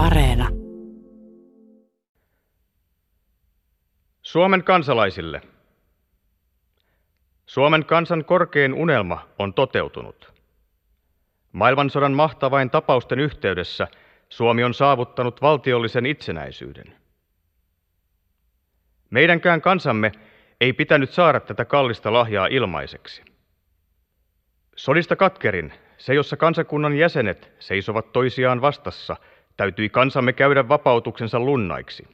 Areena. 0.00 0.48
Suomen 4.22 4.64
kansalaisille. 4.64 5.40
Suomen 7.46 7.84
kansan 7.84 8.24
korkein 8.24 8.74
unelma 8.74 9.28
on 9.38 9.54
toteutunut. 9.54 10.32
Maailmansodan 11.52 12.12
mahtavain 12.12 12.70
tapausten 12.70 13.20
yhteydessä 13.20 13.88
Suomi 14.28 14.64
on 14.64 14.74
saavuttanut 14.74 15.42
valtiollisen 15.42 16.06
itsenäisyyden. 16.06 16.96
Meidänkään 19.10 19.60
kansamme 19.60 20.12
ei 20.60 20.72
pitänyt 20.72 21.10
saada 21.10 21.40
tätä 21.40 21.64
kallista 21.64 22.12
lahjaa 22.12 22.46
ilmaiseksi. 22.46 23.22
Sodista 24.76 25.16
katkerin, 25.16 25.72
se 25.98 26.14
jossa 26.14 26.36
kansakunnan 26.36 26.96
jäsenet 26.96 27.52
seisovat 27.58 28.12
toisiaan 28.12 28.60
vastassa, 28.60 29.16
täytyi 29.60 29.88
kansamme 29.88 30.32
käydä 30.32 30.68
vapautuksensa 30.68 31.40
lunnaiksi. 31.40 32.08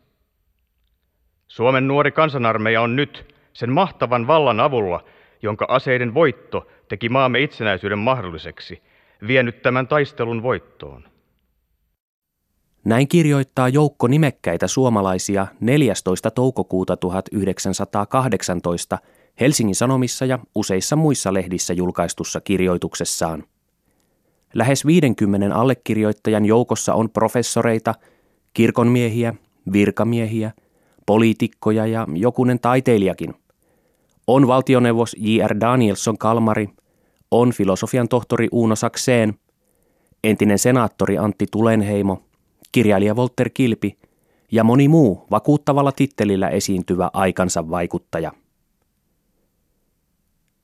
Suomen 1.49 1.89
nuori 1.89 2.13
kansanarmeija 2.13 2.83
on 2.83 2.97
nyt 2.97 3.35
sen 3.53 3.73
mahtavan 3.73 4.27
vallan 4.27 4.61
avulla, 4.61 5.05
jonka 5.43 5.67
aseiden 5.69 6.15
voitto 6.15 6.67
teki 6.89 7.09
maamme 7.09 7.41
itsenäisyyden 7.41 7.99
mahdolliseksi, 7.99 8.83
vienyt 9.27 9.63
tämän 9.63 9.89
taistelun 9.89 10.43
voittoon. 10.43 11.05
Näin 12.85 13.09
kirjoittaa 13.09 13.69
joukko 13.69 14.07
nimekkäitä 14.07 14.67
suomalaisia 14.67 15.47
14. 15.61 16.31
toukokuuta 16.31 16.97
1918 16.97 18.99
Helsingin 19.41 19.75
Sanomissa 19.75 20.25
ja 20.25 20.39
useissa 20.55 20.97
muissa 20.97 21.35
lehdissä 21.35 21.75
julkaistussa 21.75 22.41
kirjoituksessaan. 22.41 23.45
Lähes 24.55 24.87
50 24.87 25.57
allekirjoittajan 25.57 26.45
joukossa 26.45 26.95
on 26.95 27.11
professoreita, 27.11 27.95
kirkonmiehiä, 28.55 29.35
virkamiehiä, 29.73 30.53
poliitikkoja 31.07 31.87
ja 31.87 32.07
jokunen 32.15 32.61
taiteilijakin. 32.61 33.35
On 34.27 34.47
valtioneuvos 34.47 35.17
J.R. 35.19 35.61
Danielson 35.61 36.19
Kalmari, 36.19 36.69
on 37.31 37.53
filosofian 37.53 38.09
tohtori 38.09 38.49
Uuno 38.53 38.77
Sakseen, 38.77 39.35
entinen 40.25 40.59
senaattori 40.59 41.19
Antti 41.19 41.47
Tulenheimo, 41.51 42.23
kirjailija 42.73 43.15
Walter 43.15 43.51
Kilpi 43.55 43.99
ja 44.53 44.65
moni 44.65 44.89
muu 44.89 45.27
vakuuttavalla 45.31 45.93
tittelillä 45.93 46.49
esiintyvä 46.49 47.11
aikansa 47.13 47.71
vaikuttaja. 47.71 48.33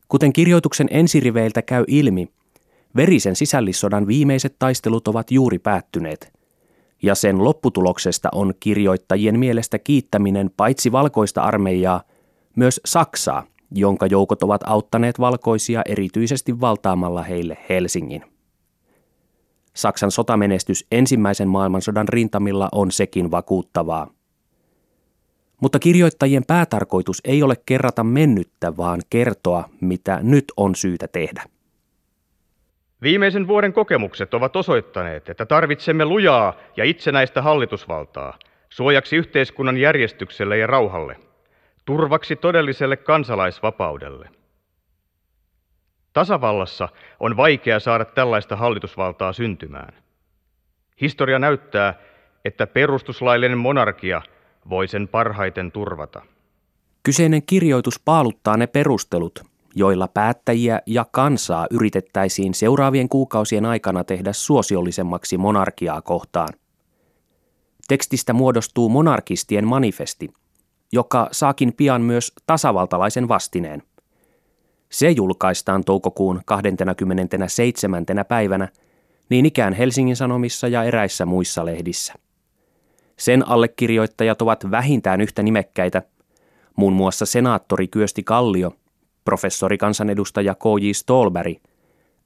Kuten 0.09 0.33
kirjoituksen 0.33 0.89
ensiriveiltä 0.91 1.63
käy 1.63 1.85
ilmi, 1.89 2.29
verisen 2.97 3.37
sisällissodan 3.37 4.07
viimeiset 4.07 4.57
taistelut 4.59 5.09
ovat 5.09 5.31
juuri 5.31 5.59
päättyneet, 5.59 6.33
ja 7.03 7.15
sen 7.15 7.45
lopputuloksesta 7.45 8.29
on 8.33 8.55
kirjoittajien 8.61 9.39
mielestä 9.39 9.79
kiittäminen 9.79 10.51
paitsi 10.57 10.93
valkoista 10.93 11.43
armeijaa, 11.43 12.03
myös 12.57 12.81
Saksaa, 12.85 13.47
jonka 13.71 14.07
joukot 14.07 14.43
ovat 14.43 14.61
auttaneet 14.67 15.21
valkoisia 15.21 15.83
erityisesti 15.87 16.61
valtaamalla 16.61 17.23
heille 17.23 17.59
Helsingin. 17.69 18.25
Saksan 19.75 20.11
sotamenestys 20.11 20.87
ensimmäisen 20.93 21.49
maailmansodan 21.49 22.09
rintamilla 22.09 22.69
on 22.73 22.91
sekin 22.91 23.31
vakuuttavaa. 23.31 24.11
Mutta 25.61 25.79
kirjoittajien 25.79 26.45
päätarkoitus 26.47 27.21
ei 27.25 27.43
ole 27.43 27.57
kerrata 27.67 28.05
mennyttä, 28.05 28.77
vaan 28.77 29.01
kertoa, 29.11 29.69
mitä 29.81 30.21
nyt 30.23 30.45
on 30.57 30.75
syytä 30.75 31.09
tehdä. 31.09 31.45
Viimeisen 33.03 33.47
vuoden 33.47 33.73
kokemukset 33.73 34.35
ovat 34.35 34.57
osoittaneet, 34.57 35.29
että 35.29 35.47
tarvitsemme 35.47 36.05
lujaa 36.05 36.55
ja 36.77 36.85
itsenäistä 36.85 37.43
hallitusvaltaa 37.43 38.39
suojaksi 38.69 39.17
yhteiskunnan 39.17 39.79
järjestykselle 39.79 40.59
ja 40.59 40.67
rauhalle, 40.67 41.17
turvaksi 41.85 42.37
todelliselle 42.37 42.97
kansalaisvapaudelle. 42.97 44.29
Tasavallassa 46.13 46.89
on 47.21 47.37
vaikea 47.37 47.81
saada 47.81 48.05
tällaista 48.05 48.57
hallitusvaltaa 48.57 49.33
syntymään. 49.33 49.95
Historia 51.01 51.39
näyttää, 51.39 51.95
että 52.45 52.67
perustuslaillinen 52.67 53.59
monarkia 53.59 54.23
voi 54.69 54.89
sen 54.89 55.09
parhaiten 55.09 55.73
turvata. 55.73 56.23
Kyseinen 57.03 57.43
kirjoitus 57.47 58.01
paaluttaa 58.05 58.57
ne 58.57 58.67
perustelut, 58.67 59.52
joilla 59.75 60.09
päättäjiä 60.09 60.81
ja 60.87 61.07
kansaa 61.13 61.67
yritettäisiin 61.71 62.55
seuraavien 62.55 63.09
kuukausien 63.09 63.67
aikana 63.67 64.05
tehdä 64.05 64.33
suosiollisemmaksi 64.33 65.39
monarkiaa 65.39 66.03
kohtaan. 66.03 66.49
Tekstistä 67.89 68.33
muodostuu 68.33 68.89
monarkistien 68.89 69.67
manifesti, 69.67 70.33
joka 70.93 71.29
saakin 71.33 71.73
pian 71.73 72.03
myös 72.03 72.33
tasavaltalaisen 72.47 73.29
vastineen– 73.29 73.83
se 74.93 75.11
julkaistaan 75.11 75.85
toukokuun 75.85 76.41
27. 76.45 78.05
päivänä 78.29 78.69
niin 79.29 79.47
ikään 79.47 79.73
Helsingin 79.73 80.17
Sanomissa 80.17 80.69
ja 80.69 80.85
eräissä 80.85 81.27
muissa 81.27 81.65
lehdissä. 81.65 82.15
Sen 83.17 83.49
allekirjoittajat 83.49 84.43
ovat 84.43 84.71
vähintään 84.71 85.21
yhtä 85.21 85.43
nimekkäitä, 85.43 86.03
muun 86.77 86.93
muassa 86.93 87.27
senaattori 87.27 87.89
Kyösti 87.89 88.23
Kallio, 88.23 88.73
professori 89.25 89.79
kansanedustaja 89.79 90.55
K.J. 90.55 90.91
Stolberg, 90.93 91.57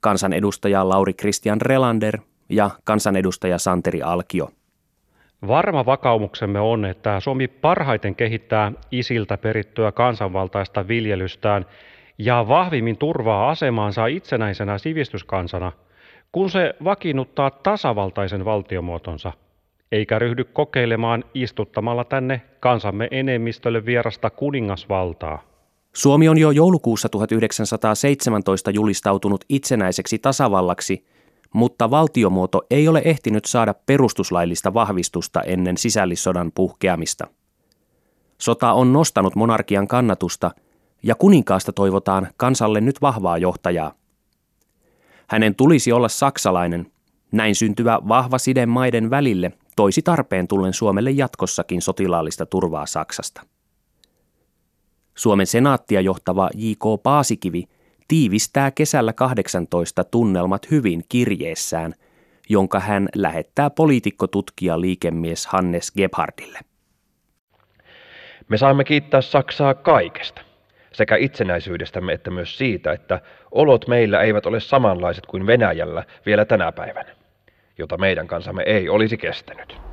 kansanedustaja 0.00 0.88
Lauri 0.88 1.14
Christian 1.14 1.60
Relander 1.60 2.18
ja 2.48 2.70
kansanedustaja 2.84 3.58
Santeri 3.58 4.02
Alkio. 4.02 4.48
Varma 5.48 5.86
vakaumuksemme 5.86 6.60
on, 6.60 6.84
että 6.84 7.20
Suomi 7.20 7.48
parhaiten 7.48 8.14
kehittää 8.14 8.72
isiltä 8.90 9.38
perittyä 9.38 9.92
kansanvaltaista 9.92 10.88
viljelystään– 10.88 11.66
ja 12.18 12.48
vahvimmin 12.48 12.98
turvaa 12.98 13.50
asemaansa 13.50 14.06
itsenäisenä 14.06 14.78
sivistyskansana, 14.78 15.72
kun 16.32 16.50
se 16.50 16.74
vakiinnuttaa 16.84 17.50
tasavaltaisen 17.50 18.44
valtiomuotonsa, 18.44 19.32
eikä 19.92 20.18
ryhdy 20.18 20.44
kokeilemaan 20.44 21.24
istuttamalla 21.34 22.04
tänne 22.04 22.42
kansamme 22.60 23.08
enemmistölle 23.10 23.86
vierasta 23.86 24.30
kuningasvaltaa. 24.30 25.42
Suomi 25.96 26.28
on 26.28 26.38
jo 26.38 26.50
joulukuussa 26.50 27.08
1917 27.08 28.70
julistautunut 28.70 29.44
itsenäiseksi 29.48 30.18
tasavallaksi, 30.18 31.06
mutta 31.54 31.90
valtiomuoto 31.90 32.62
ei 32.70 32.88
ole 32.88 33.02
ehtinyt 33.04 33.44
saada 33.44 33.74
perustuslaillista 33.86 34.74
vahvistusta 34.74 35.42
ennen 35.42 35.76
sisällissodan 35.76 36.52
puhkeamista. 36.54 37.26
Sota 38.38 38.72
on 38.72 38.92
nostanut 38.92 39.36
monarkian 39.36 39.88
kannatusta– 39.88 40.50
ja 41.02 41.14
kuninkaasta 41.14 41.72
toivotaan 41.72 42.28
kansalle 42.36 42.80
nyt 42.80 43.02
vahvaa 43.02 43.38
johtajaa. 43.38 43.92
Hänen 45.26 45.54
tulisi 45.54 45.92
olla 45.92 46.08
saksalainen, 46.08 46.92
näin 47.32 47.54
syntyvä 47.54 47.98
vahva 48.08 48.38
side 48.38 48.66
maiden 48.66 49.10
välille 49.10 49.52
toisi 49.76 50.02
tarpeen 50.02 50.48
tullen 50.48 50.72
Suomelle 50.72 51.10
jatkossakin 51.10 51.82
sotilaallista 51.82 52.46
turvaa 52.46 52.86
Saksasta. 52.86 53.42
Suomen 55.16 55.46
senaattia 55.46 56.00
johtava 56.00 56.50
J.K. 56.54 57.02
Paasikivi 57.02 57.64
tiivistää 58.08 58.70
kesällä 58.70 59.12
18 59.12 60.04
tunnelmat 60.04 60.70
hyvin 60.70 61.02
kirjeessään, 61.08 61.94
jonka 62.48 62.80
hän 62.80 63.08
lähettää 63.14 63.70
poliitikkotutkija 63.70 64.80
liikemies 64.80 65.46
Hannes 65.46 65.92
Gebhardille. 65.92 66.58
Me 68.48 68.56
saamme 68.56 68.84
kiittää 68.84 69.20
Saksaa 69.20 69.74
kaikesta 69.74 70.40
sekä 70.92 71.16
itsenäisyydestämme 71.16 72.12
että 72.12 72.30
myös 72.30 72.58
siitä, 72.58 72.92
että 72.92 73.20
olot 73.50 73.88
meillä 73.88 74.20
eivät 74.20 74.46
ole 74.46 74.60
samanlaiset 74.60 75.26
kuin 75.26 75.46
Venäjällä 75.46 76.04
vielä 76.26 76.44
tänä 76.44 76.72
päivänä, 76.72 77.16
jota 77.78 77.98
meidän 77.98 78.26
kansamme 78.26 78.62
ei 78.66 78.88
olisi 78.88 79.16
kestänyt. 79.16 79.85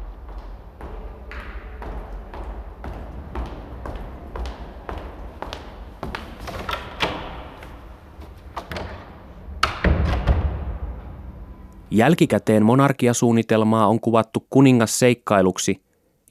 Jälkikäteen 11.94 12.66
monarkiasuunnitelmaa 12.66 13.88
on 13.88 14.00
kuvattu 14.00 14.48
kuningasseikkailuksi 14.50 15.82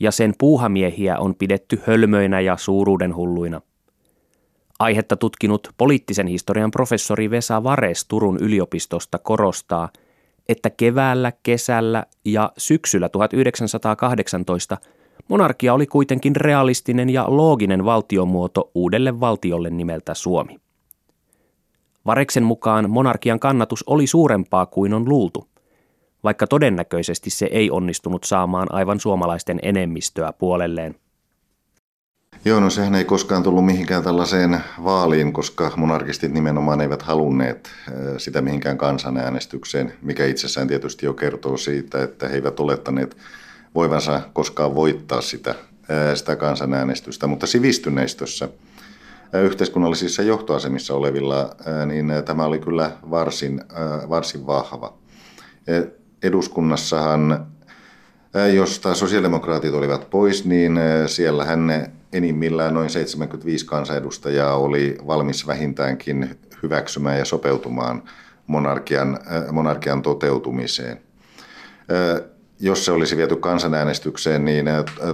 ja 0.00 0.10
sen 0.10 0.34
puuhamiehiä 0.38 1.18
on 1.18 1.34
pidetty 1.34 1.82
hölmöinä 1.86 2.40
ja 2.40 2.56
suuruudenhulluina– 2.56 3.60
Aihetta 4.82 5.16
tutkinut 5.16 5.68
poliittisen 5.76 6.26
historian 6.26 6.70
professori 6.70 7.30
Vesa 7.30 7.64
Vares 7.64 8.04
Turun 8.04 8.38
yliopistosta 8.40 9.18
korostaa, 9.18 9.88
että 10.48 10.70
keväällä, 10.70 11.32
kesällä 11.42 12.04
ja 12.24 12.52
syksyllä 12.58 13.08
1918 13.08 14.76
monarkia 15.28 15.74
oli 15.74 15.86
kuitenkin 15.86 16.36
realistinen 16.36 17.10
ja 17.10 17.24
looginen 17.28 17.84
valtiomuoto 17.84 18.70
uudelle 18.74 19.20
valtiolle 19.20 19.70
nimeltä 19.70 20.14
Suomi. 20.14 20.60
Vareksen 22.06 22.42
mukaan 22.42 22.90
monarkian 22.90 23.40
kannatus 23.40 23.84
oli 23.86 24.06
suurempaa 24.06 24.66
kuin 24.66 24.94
on 24.94 25.08
luultu, 25.08 25.48
vaikka 26.24 26.46
todennäköisesti 26.46 27.30
se 27.30 27.46
ei 27.46 27.70
onnistunut 27.70 28.24
saamaan 28.24 28.74
aivan 28.74 29.00
suomalaisten 29.00 29.58
enemmistöä 29.62 30.32
puolelleen. 30.32 30.94
Joo, 32.44 32.60
no 32.60 32.70
sehän 32.70 32.94
ei 32.94 33.04
koskaan 33.04 33.42
tullut 33.42 33.64
mihinkään 33.64 34.02
tällaiseen 34.02 34.60
vaaliin, 34.84 35.32
koska 35.32 35.72
monarkistit 35.76 36.32
nimenomaan 36.32 36.80
eivät 36.80 37.02
halunneet 37.02 37.70
sitä 38.18 38.42
mihinkään 38.42 38.78
kansanäänestykseen, 38.78 39.92
mikä 40.02 40.26
itsessään 40.26 40.68
tietysti 40.68 41.06
jo 41.06 41.14
kertoo 41.14 41.56
siitä, 41.56 42.02
että 42.02 42.28
he 42.28 42.34
eivät 42.34 42.60
olettaneet 42.60 43.16
voivansa 43.74 44.20
koskaan 44.32 44.74
voittaa 44.74 45.20
sitä, 45.20 45.54
sitä 46.14 46.36
kansanäänestystä. 46.36 47.26
Mutta 47.26 47.46
sivistyneistössä, 47.46 48.48
yhteiskunnallisissa 49.42 50.22
johtoasemissa 50.22 50.94
olevilla, 50.94 51.56
niin 51.86 52.12
tämä 52.24 52.44
oli 52.44 52.58
kyllä 52.58 52.90
varsin, 53.10 53.64
varsin 54.08 54.46
vahva. 54.46 54.98
Eduskunnassahan, 56.22 57.46
josta 58.54 58.94
sosiaalidemokraatit 58.94 59.74
olivat 59.74 60.10
pois, 60.10 60.44
niin 60.44 60.78
siellähän 61.06 61.92
enimmillään 62.12 62.74
noin 62.74 62.90
75 62.90 63.66
kansanedustajaa 63.66 64.56
oli 64.56 64.98
valmis 65.06 65.46
vähintäänkin 65.46 66.30
hyväksymään 66.62 67.18
ja 67.18 67.24
sopeutumaan 67.24 68.02
monarkian, 68.46 69.18
monarkian 69.52 70.02
toteutumiseen. 70.02 71.00
Jos 72.60 72.84
se 72.84 72.92
olisi 72.92 73.16
viety 73.16 73.36
kansanäänestykseen, 73.36 74.44
niin 74.44 74.66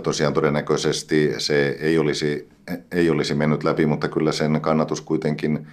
tosiaan 0.03 0.35
todennäköisesti 0.35 1.35
se 1.39 1.77
ei 1.81 1.99
olisi, 1.99 2.49
ei 2.93 3.11
olisi 3.11 3.35
mennyt 3.35 3.65
läpi, 3.65 3.87
mutta 3.87 4.09
kyllä 4.09 4.33
sen 4.33 4.61
kannatus 4.61 5.01
kuitenkin 5.01 5.67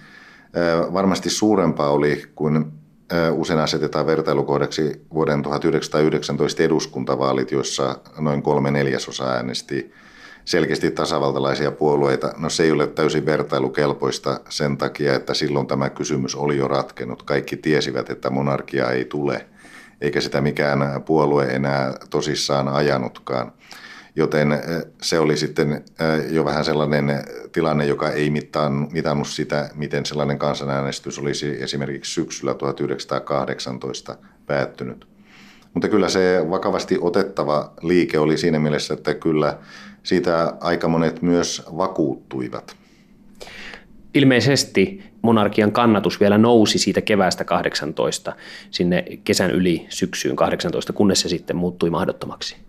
varmasti 0.92 1.30
suurempaa 1.30 1.90
oli 1.90 2.22
kuin 2.34 2.72
usein 3.32 3.58
asetetaan 3.58 4.06
vertailukohdaksi 4.06 5.06
vuoden 5.14 5.42
1919 5.42 6.62
eduskuntavaalit, 6.62 7.50
joissa 7.50 7.98
noin 8.18 8.42
kolme 8.42 8.70
neljäsosa 8.70 9.24
äänesti 9.24 9.92
selkeästi 10.44 10.90
tasavaltalaisia 10.90 11.70
puolueita. 11.70 12.32
No 12.36 12.50
se 12.50 12.62
ei 12.62 12.70
ole 12.70 12.86
täysin 12.86 13.26
vertailukelpoista 13.26 14.40
sen 14.48 14.76
takia, 14.76 15.14
että 15.14 15.34
silloin 15.34 15.66
tämä 15.66 15.90
kysymys 15.90 16.34
oli 16.34 16.56
jo 16.56 16.68
ratkennut. 16.68 17.22
Kaikki 17.22 17.56
tiesivät, 17.56 18.10
että 18.10 18.30
monarkia 18.30 18.90
ei 18.90 19.04
tule, 19.04 19.46
eikä 20.00 20.20
sitä 20.20 20.40
mikään 20.40 21.02
puolue 21.02 21.44
enää 21.44 21.94
tosissaan 22.10 22.68
ajanutkaan. 22.68 23.52
Joten 24.16 24.48
se 25.02 25.18
oli 25.18 25.36
sitten 25.36 25.84
jo 26.30 26.44
vähän 26.44 26.64
sellainen 26.64 27.24
tilanne, 27.52 27.86
joka 27.86 28.10
ei 28.10 28.30
mitannut 28.92 29.28
sitä, 29.28 29.70
miten 29.74 30.06
sellainen 30.06 30.38
kansanäänestys 30.38 31.18
olisi 31.18 31.62
esimerkiksi 31.62 32.12
syksyllä 32.14 32.54
1918 32.54 34.16
päättynyt. 34.46 35.06
Mutta 35.74 35.88
kyllä 35.88 36.08
se 36.08 36.46
vakavasti 36.50 36.98
otettava 37.00 37.72
liike 37.82 38.18
oli 38.18 38.38
siinä 38.38 38.58
mielessä, 38.58 38.94
että 38.94 39.14
kyllä 39.14 39.58
siitä 40.02 40.54
aika 40.60 40.88
monet 40.88 41.22
myös 41.22 41.62
vakuuttuivat. 41.76 42.76
Ilmeisesti 44.14 45.02
monarkian 45.22 45.72
kannatus 45.72 46.20
vielä 46.20 46.38
nousi 46.38 46.78
siitä 46.78 47.00
keväästä 47.00 47.44
18 47.44 48.36
sinne 48.70 49.04
kesän 49.24 49.50
yli 49.50 49.86
syksyyn 49.88 50.36
18, 50.36 50.92
kunnes 50.92 51.20
se 51.20 51.28
sitten 51.28 51.56
muuttui 51.56 51.90
mahdottomaksi. 51.90 52.65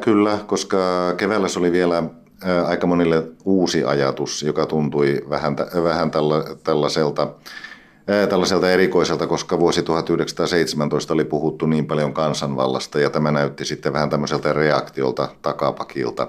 Kyllä, 0.00 0.38
koska 0.46 0.78
keväällä 1.16 1.48
se 1.48 1.58
oli 1.58 1.72
vielä 1.72 2.02
aika 2.66 2.86
monille 2.86 3.22
uusi 3.44 3.84
ajatus, 3.84 4.42
joka 4.42 4.66
tuntui 4.66 5.24
vähän, 5.30 5.56
vähän 5.84 6.10
tälla, 6.10 6.44
tällaiselta 6.64 7.28
tällaiselta 8.28 8.70
erikoiselta, 8.70 9.26
koska 9.26 9.58
vuosi 9.58 9.82
1917 9.82 11.14
oli 11.14 11.24
puhuttu 11.24 11.66
niin 11.66 11.86
paljon 11.86 12.12
kansanvallasta 12.14 13.00
ja 13.00 13.10
tämä 13.10 13.32
näytti 13.32 13.64
sitten 13.64 13.92
vähän 13.92 14.10
tämmöiseltä 14.10 14.52
reaktiolta 14.52 15.28
takapakilta 15.42 16.28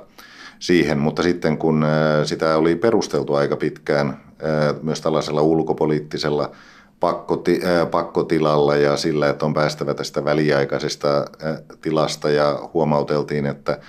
siihen, 0.59 0.99
mutta 0.99 1.23
sitten 1.23 1.57
kun 1.57 1.85
sitä 2.23 2.57
oli 2.57 2.75
perusteltu 2.75 3.33
aika 3.33 3.55
pitkään 3.55 4.21
myös 4.81 5.01
tällaisella 5.01 5.41
ulkopoliittisella 5.41 6.51
pakkoti, 7.05 7.61
pakkotilalla 7.91 8.75
ja 8.75 8.97
sillä, 8.97 9.29
että 9.29 9.45
on 9.45 9.53
päästävä 9.53 9.93
tästä 9.93 10.25
väliaikaisesta 10.25 11.25
tilasta 11.81 12.29
ja 12.29 12.69
huomauteltiin, 12.73 13.45
että 13.45 13.79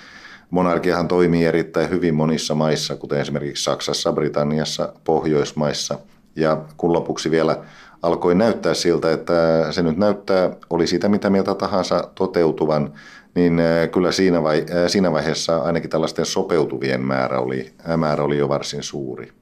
monarkiahan 0.51 1.09
toimii 1.09 1.45
erittäin 1.45 1.91
hyvin 1.91 2.15
monissa 2.15 2.55
maissa, 2.55 2.97
kuten 2.97 3.21
esimerkiksi 3.21 3.65
Saksassa, 3.65 4.13
Britanniassa, 4.13 4.93
Pohjoismaissa– 5.05 5.99
ja 6.37 6.65
kun 6.77 6.93
lopuksi 6.93 7.31
vielä 7.31 7.59
alkoi 8.03 8.35
näyttää 8.35 8.75
siltä, 8.75 9.13
että 9.13 9.67
se 9.71 9.83
nyt 9.83 9.97
näyttää, 9.97 10.51
oli 10.71 10.87
sitä 10.87 11.09
mitä 11.09 11.31
mieltä 11.31 11.55
tahansa 11.55 12.11
toteutuvan, 12.15 12.93
niin 13.35 13.61
äh, 13.61 13.91
kyllä 13.93 14.13
siinä, 14.13 14.43
vai, 14.43 14.67
äh, 14.71 14.91
siinä 14.91 15.13
vaiheessa 15.13 15.59
ainakin 15.59 15.91
tällaisten 15.91 16.27
sopeutuvien 16.27 17.01
määrä 17.01 17.41
oli, 17.41 17.73
äh, 17.89 17.97
määrä 17.97 18.25
oli 18.25 18.39
jo 18.39 18.49
varsin 18.49 18.83
suuri. 18.83 19.33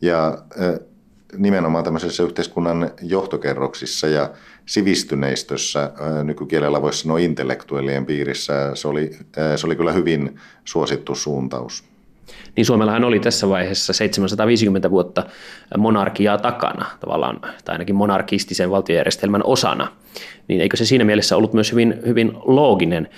Ja 0.00 0.38
nimenomaan 1.36 1.84
tämmöisessä 1.84 2.22
yhteiskunnan 2.22 2.90
johtokerroksissa 3.02 4.06
ja 4.06 4.30
sivistyneistössä, 4.66 5.92
nykykielellä 6.24 6.82
voisi 6.82 6.98
sanoa 6.98 7.18
intellektuellien 7.18 8.06
piirissä, 8.06 8.70
se 8.74 8.88
oli, 8.88 9.10
se 9.56 9.66
oli 9.66 9.76
kyllä 9.76 9.92
hyvin 9.92 10.40
suosittu 10.64 11.14
suuntaus. 11.14 11.84
Niin 12.56 12.64
Suomellahan 12.64 13.04
oli 13.04 13.20
tässä 13.20 13.48
vaiheessa 13.48 13.92
750 13.92 14.90
vuotta 14.90 15.26
monarkiaa 15.78 16.38
takana, 16.38 16.86
tavallaan, 17.00 17.40
tai 17.40 17.74
ainakin 17.74 17.94
monarkistisen 17.94 18.70
valtiojärjestelmän 18.70 19.44
osana. 19.44 19.92
Niin 20.48 20.60
eikö 20.60 20.76
se 20.76 20.84
siinä 20.84 21.04
mielessä 21.04 21.36
ollut 21.36 21.52
myös 21.52 21.72
hyvin, 21.72 22.00
hyvin 22.06 22.32
looginen 22.44 23.08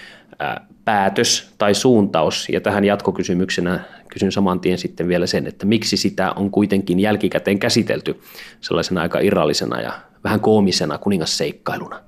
päätös 0.85 1.55
tai 1.59 1.75
suuntaus, 1.75 2.49
ja 2.49 2.61
tähän 2.61 2.85
jatkokysymyksenä 2.85 3.81
kysyn 4.15 4.33
saman 4.33 4.61
tien 4.61 4.79
sitten 4.79 5.09
vielä 5.09 5.27
sen, 5.27 5.47
että 5.47 5.67
miksi 5.67 5.97
sitä 5.97 6.33
on 6.33 6.51
kuitenkin 6.51 7.01
jälkikäteen 7.01 7.59
käsitelty 7.59 8.21
sellaisena 8.61 9.03
aika 9.03 9.19
irrallisena 9.19 9.81
ja 9.81 9.93
vähän 10.25 10.41
koomisena 10.41 10.99
kuningasseikkailuna. 10.99 12.01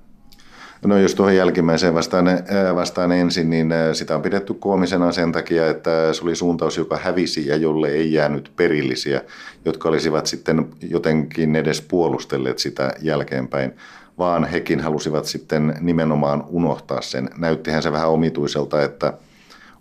No 0.85 0.99
jos 0.99 1.15
tuohon 1.15 1.37
jälkimmäiseen 1.37 1.95
vastaan, 1.95 2.27
vastaan 2.75 3.13
ensin, 3.13 3.51
niin 3.51 3.73
sitä 3.93 4.15
on 4.15 4.23
pidetty 4.23 4.55
koomisena 4.55 5.13
sen 5.13 5.33
takia, 5.33 5.71
että 5.71 6.13
se 6.13 6.23
oli 6.23 6.37
suuntaus, 6.37 6.77
joka 6.77 6.97
hävisi 6.97 7.47
ja 7.47 7.57
jolle 7.57 7.89
ei 7.89 8.13
jäänyt 8.13 8.53
perillisiä, 8.57 9.23
jotka 9.65 9.89
olisivat 9.89 10.27
sitten 10.27 10.69
jotenkin 10.91 11.57
edes 11.57 11.81
puolustelleet 11.81 12.59
sitä 12.59 12.95
jälkeenpäin, 13.03 13.73
vaan 14.19 14.45
hekin 14.45 14.81
halusivat 14.81 15.25
sitten 15.25 15.75
nimenomaan 15.81 16.45
unohtaa 16.49 17.01
sen. 17.01 17.31
Näyttihän 17.39 17.83
se 17.83 17.93
vähän 17.93 18.11
omituiselta, 18.11 18.83
että 18.83 19.13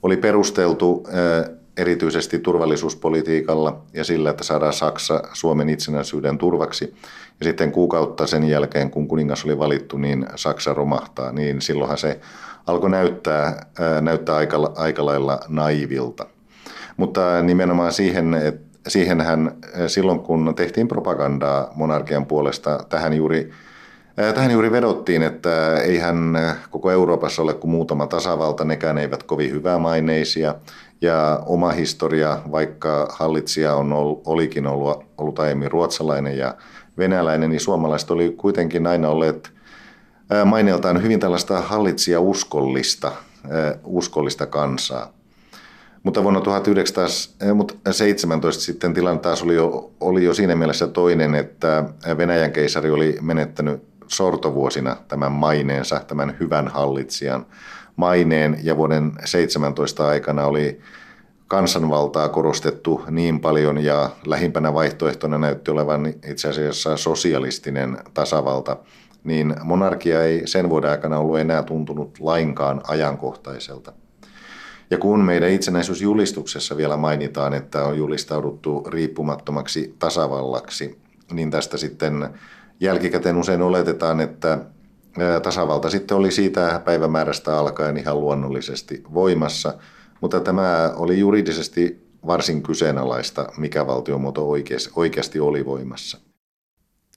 oli 0.03 0.17
perusteltu 0.17 1.07
erityisesti 1.77 2.39
turvallisuuspolitiikalla 2.39 3.81
ja 3.93 4.03
sillä, 4.03 4.29
että 4.29 4.43
saadaan 4.43 4.73
Saksa 4.73 5.23
Suomen 5.33 5.69
itsenäisyyden 5.69 6.37
turvaksi. 6.37 6.95
Ja 7.39 7.43
sitten 7.43 7.71
kuukautta 7.71 8.27
sen 8.27 8.43
jälkeen, 8.43 8.91
kun 8.91 9.07
kuningas 9.07 9.45
oli 9.45 9.59
valittu, 9.59 9.97
niin 9.97 10.25
Saksa 10.35 10.73
romahtaa, 10.73 11.31
niin 11.31 11.61
silloinhan 11.61 11.97
se 11.97 12.19
alkoi 12.67 12.89
näyttää, 12.89 13.65
näyttää 14.01 14.35
aika, 14.35 14.71
aika 14.75 15.05
lailla 15.05 15.39
naivilta. 15.47 16.25
Mutta 16.97 17.41
nimenomaan 17.41 17.93
siihen, 17.93 18.33
että 18.33 18.65
siihenhän 18.87 19.51
silloin, 19.87 20.19
kun 20.19 20.53
tehtiin 20.55 20.87
propagandaa 20.87 21.71
monarkian 21.75 22.25
puolesta, 22.25 22.85
tähän 22.89 23.13
juuri 23.13 23.51
Tähän 24.35 24.51
juuri 24.51 24.71
vedottiin, 24.71 25.21
että 25.21 25.77
eihän 25.77 26.37
koko 26.69 26.91
Euroopassa 26.91 27.41
ole 27.41 27.53
kuin 27.53 27.71
muutama 27.71 28.07
tasavalta, 28.07 28.63
nekään 28.63 28.97
eivät 28.97 29.23
kovin 29.23 29.51
hyvämaineisia. 29.51 30.55
Ja 31.05 31.43
oma 31.45 31.71
historia, 31.71 32.39
vaikka 32.51 33.07
hallitsija 33.11 33.75
on 33.75 33.93
ollut, 33.93 34.21
olikin 34.25 34.67
ollut, 34.67 35.03
ollut 35.17 35.39
aiemmin 35.39 35.71
ruotsalainen 35.71 36.37
ja 36.37 36.55
venäläinen, 36.97 37.49
niin 37.49 37.59
suomalaiset 37.59 38.11
oli 38.11 38.33
kuitenkin 38.37 38.87
aina 38.87 39.09
olleet 39.09 39.51
maineeltaan 40.45 41.03
hyvin 41.03 41.19
tällaista 41.19 41.61
hallitsija 41.61 42.21
uskollista, 42.21 43.11
uskollista 43.83 44.45
kansaa. 44.45 45.13
Mutta 46.03 46.23
vuonna 46.23 46.41
1917 46.41 48.63
sitten 48.63 48.93
tilanne 48.93 49.21
taas 49.21 49.43
oli 49.43 49.55
jo, 49.55 49.91
oli 49.99 50.23
jo 50.23 50.33
siinä 50.33 50.55
mielessä 50.55 50.87
toinen, 50.87 51.35
että 51.35 51.83
Venäjän 52.17 52.51
keisari 52.51 52.89
oli 52.89 53.17
menettänyt 53.21 53.83
sortovuosina 54.07 54.97
tämän 55.07 55.31
maineensa, 55.31 56.01
tämän 56.07 56.37
hyvän 56.39 56.67
hallitsijan 56.67 57.45
maineen 57.95 58.59
ja 58.63 58.77
vuoden 58.77 59.11
17 59.25 60.07
aikana 60.07 60.45
oli 60.45 60.79
kansanvaltaa 61.47 62.29
korostettu 62.29 63.03
niin 63.09 63.39
paljon 63.39 63.83
ja 63.83 64.09
lähimpänä 64.25 64.73
vaihtoehtona 64.73 65.37
näytti 65.37 65.71
olevan 65.71 66.05
itse 66.07 66.49
asiassa 66.49 66.97
sosialistinen 66.97 67.97
tasavalta, 68.13 68.77
niin 69.23 69.55
monarkia 69.63 70.23
ei 70.23 70.47
sen 70.47 70.69
vuoden 70.69 70.91
aikana 70.91 71.19
ollut 71.19 71.39
enää 71.39 71.63
tuntunut 71.63 72.19
lainkaan 72.19 72.81
ajankohtaiselta. 72.87 73.93
Ja 74.89 74.97
kun 74.97 75.19
meidän 75.19 75.49
itsenäisyysjulistuksessa 75.49 76.77
vielä 76.77 76.97
mainitaan, 76.97 77.53
että 77.53 77.83
on 77.83 77.97
julistauduttu 77.97 78.83
riippumattomaksi 78.87 79.95
tasavallaksi, 79.99 80.99
niin 81.31 81.51
tästä 81.51 81.77
sitten 81.77 82.29
jälkikäteen 82.79 83.37
usein 83.37 83.61
oletetaan, 83.61 84.19
että 84.19 84.59
tasavalta 85.43 85.89
sitten 85.89 86.17
oli 86.17 86.31
siitä 86.31 86.81
päivämäärästä 86.85 87.57
alkaen 87.59 87.97
ihan 87.97 88.21
luonnollisesti 88.21 89.03
voimassa, 89.13 89.73
mutta 90.21 90.39
tämä 90.39 90.93
oli 90.95 91.19
juridisesti 91.19 92.05
varsin 92.27 92.63
kyseenalaista, 92.63 93.47
mikä 93.57 93.87
valtiomuoto 93.87 94.49
oikeasti 94.95 95.39
oli 95.39 95.65
voimassa. 95.65 96.17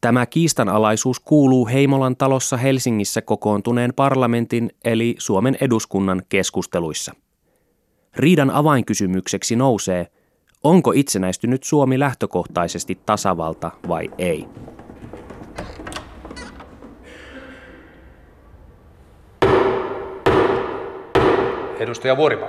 Tämä 0.01 0.27
kiistanalaisuus 0.27 1.21
kuuluu 1.21 1.67
Heimolan 1.67 2.17
talossa 2.17 2.57
Helsingissä 2.57 3.23
kokoontuneen 3.23 3.95
parlamentin 3.97 4.71
eli 4.85 5.15
Suomen 5.19 5.57
eduskunnan 5.61 6.23
keskusteluissa. 6.29 7.13
Riidan 8.17 8.51
avainkysymykseksi 8.51 9.57
nousee, 9.57 10.07
onko 10.65 10.93
itsenäistynyt 10.95 11.65
Suomi 11.65 11.99
lähtökohtaisesti 11.99 12.99
tasavalta 13.07 13.71
vai 13.89 14.11
ei. 14.19 14.47
Edustaja 21.81 22.17
Vuorimaa. 22.17 22.49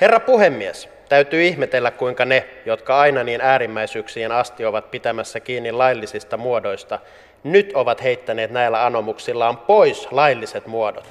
Herra 0.00 0.20
puhemies, 0.20 0.88
täytyy 1.08 1.42
ihmetellä, 1.42 1.90
kuinka 1.90 2.24
ne, 2.24 2.44
jotka 2.66 3.00
aina 3.00 3.24
niin 3.24 3.40
äärimmäisyyksien 3.40 4.32
asti 4.32 4.64
ovat 4.64 4.90
pitämässä 4.90 5.40
kiinni 5.40 5.72
laillisista 5.72 6.36
muodoista, 6.36 6.98
nyt 7.44 7.72
ovat 7.74 8.02
heittäneet 8.02 8.50
näillä 8.50 8.86
anomuksillaan 8.86 9.56
pois 9.56 10.08
lailliset 10.10 10.66
muodot. 10.66 11.04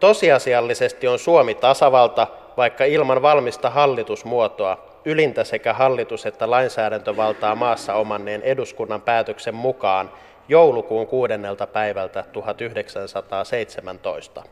Tosiasiallisesti 0.00 1.08
on 1.08 1.18
Suomi 1.18 1.54
tasavalta, 1.54 2.26
vaikka 2.56 2.84
ilman 2.84 3.22
valmista 3.22 3.70
hallitusmuotoa, 3.70 5.00
ylintä 5.04 5.44
sekä 5.44 5.72
hallitus- 5.72 6.26
että 6.26 6.50
lainsäädäntövaltaa 6.50 7.54
maassa 7.54 7.94
omanneen 7.94 8.42
eduskunnan 8.42 9.02
päätöksen 9.02 9.54
mukaan 9.54 10.10
joulukuun 10.48 11.06
kuudennelta 11.06 11.66
päivältä 11.66 12.24
1917. 12.32 14.42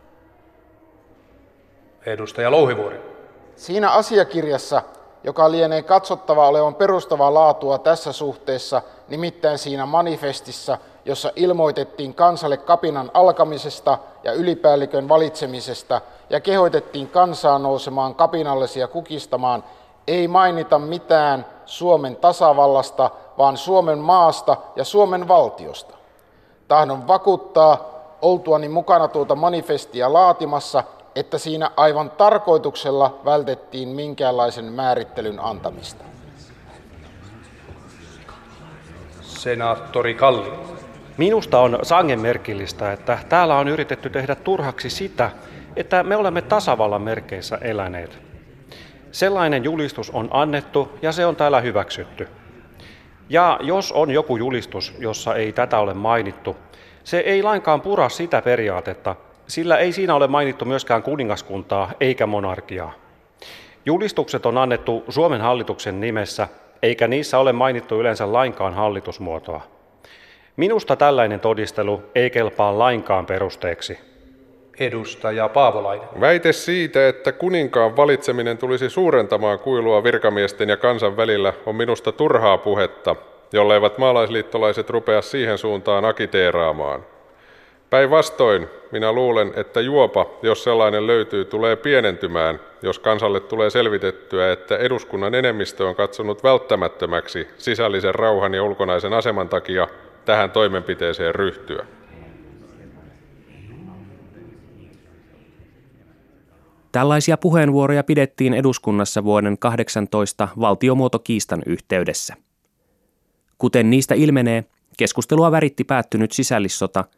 Edustaja 2.06 2.50
Louhivuori. 2.50 3.00
Siinä 3.56 3.90
asiakirjassa, 3.90 4.82
joka 5.24 5.50
lienee 5.50 5.82
katsottava 5.82 6.48
olevan 6.48 6.74
perustavaa 6.74 7.34
laatua 7.34 7.78
tässä 7.78 8.12
suhteessa, 8.12 8.82
nimittäin 9.08 9.58
siinä 9.58 9.86
manifestissa, 9.86 10.78
jossa 11.04 11.32
ilmoitettiin 11.36 12.14
kansalle 12.14 12.56
kapinan 12.56 13.10
alkamisesta 13.14 13.98
ja 14.24 14.32
ylipäällikön 14.32 15.08
valitsemisesta 15.08 16.00
ja 16.30 16.40
kehoitettiin 16.40 17.08
kansaa 17.08 17.58
nousemaan 17.58 18.14
kapinallisia 18.14 18.88
kukistamaan, 18.88 19.64
ei 20.06 20.28
mainita 20.28 20.78
mitään 20.78 21.46
Suomen 21.66 22.16
tasavallasta, 22.16 23.10
vaan 23.38 23.56
Suomen 23.56 23.98
maasta 23.98 24.56
ja 24.76 24.84
Suomen 24.84 25.28
valtiosta. 25.28 25.94
Tahdon 26.68 27.08
vakuuttaa 27.08 27.92
oltuani 28.22 28.68
mukana 28.68 29.08
tuota 29.08 29.34
manifestia 29.34 30.12
laatimassa, 30.12 30.84
että 31.14 31.38
siinä 31.38 31.70
aivan 31.76 32.10
tarkoituksella 32.10 33.20
vältettiin 33.24 33.88
minkäänlaisen 33.88 34.64
määrittelyn 34.64 35.40
antamista. 35.40 36.04
Senaattori 39.20 40.14
Kalli. 40.14 40.52
Minusta 41.16 41.60
on 41.60 41.78
sangenmerkillistä, 41.82 42.92
että 42.92 43.18
täällä 43.28 43.56
on 43.56 43.68
yritetty 43.68 44.10
tehdä 44.10 44.34
turhaksi 44.34 44.90
sitä, 44.90 45.30
että 45.76 46.02
me 46.02 46.16
olemme 46.16 46.42
tasavallan 46.42 47.02
merkeissä 47.02 47.58
eläneet. 47.60 48.18
Sellainen 49.12 49.64
julistus 49.64 50.10
on 50.10 50.28
annettu 50.30 50.98
ja 51.02 51.12
se 51.12 51.26
on 51.26 51.36
täällä 51.36 51.60
hyväksytty. 51.60 52.28
Ja 53.28 53.58
jos 53.62 53.92
on 53.92 54.10
joku 54.10 54.36
julistus, 54.36 54.94
jossa 54.98 55.34
ei 55.34 55.52
tätä 55.52 55.78
ole 55.78 55.94
mainittu, 55.94 56.56
se 57.04 57.18
ei 57.18 57.42
lainkaan 57.42 57.80
pura 57.80 58.08
sitä 58.08 58.42
periaatetta, 58.42 59.16
sillä 59.46 59.76
ei 59.76 59.92
siinä 59.92 60.14
ole 60.14 60.26
mainittu 60.26 60.64
myöskään 60.64 61.02
kuningaskuntaa 61.02 61.90
eikä 62.00 62.26
monarkiaa. 62.26 62.92
Julistukset 63.86 64.46
on 64.46 64.58
annettu 64.58 65.04
Suomen 65.08 65.40
hallituksen 65.40 66.00
nimessä, 66.00 66.48
eikä 66.82 67.08
niissä 67.08 67.38
ole 67.38 67.52
mainittu 67.52 68.00
yleensä 68.00 68.32
lainkaan 68.32 68.74
hallitusmuotoa. 68.74 69.60
Minusta 70.56 70.96
tällainen 70.96 71.40
todistelu 71.40 72.02
ei 72.14 72.30
kelpaa 72.30 72.78
lainkaan 72.78 73.26
perusteeksi. 73.26 73.98
Edustaja 74.78 75.48
Paavolainen. 75.48 76.08
Väite 76.20 76.52
siitä, 76.52 77.08
että 77.08 77.32
kuninkaan 77.32 77.96
valitseminen 77.96 78.58
tulisi 78.58 78.90
suurentamaan 78.90 79.58
kuilua 79.58 80.04
virkamiesten 80.04 80.68
ja 80.68 80.76
kansan 80.76 81.16
välillä, 81.16 81.52
on 81.66 81.74
minusta 81.74 82.12
turhaa 82.12 82.58
puhetta, 82.58 83.16
jolleivat 83.52 83.98
maalaisliittolaiset 83.98 84.90
rupea 84.90 85.22
siihen 85.22 85.58
suuntaan 85.58 86.04
akiteeraamaan. 86.04 87.04
Päinvastoin 87.92 88.68
minä 88.90 89.12
luulen, 89.12 89.52
että 89.56 89.80
juopa, 89.80 90.26
jos 90.42 90.64
sellainen 90.64 91.06
löytyy, 91.06 91.44
tulee 91.44 91.76
pienentymään, 91.76 92.60
jos 92.82 92.98
kansalle 92.98 93.40
tulee 93.40 93.70
selvitettyä, 93.70 94.52
että 94.52 94.76
eduskunnan 94.76 95.34
enemmistö 95.34 95.88
on 95.88 95.94
katsonut 95.94 96.42
välttämättömäksi 96.42 97.48
sisällisen 97.58 98.14
rauhan 98.14 98.54
ja 98.54 98.64
ulkonaisen 98.64 99.12
aseman 99.12 99.48
takia 99.48 99.88
tähän 100.24 100.50
toimenpiteeseen 100.50 101.34
ryhtyä. 101.34 101.86
Tällaisia 106.92 107.36
puheenvuoroja 107.36 108.04
pidettiin 108.04 108.54
eduskunnassa 108.54 109.24
vuoden 109.24 109.58
18 109.58 110.48
valtiomuotokiistan 110.60 111.62
yhteydessä. 111.66 112.34
Kuten 113.58 113.90
niistä 113.90 114.14
ilmenee, 114.14 114.64
keskustelua 114.98 115.50
väritti 115.52 115.84
päättynyt 115.84 116.32
sisällissota– 116.32 117.04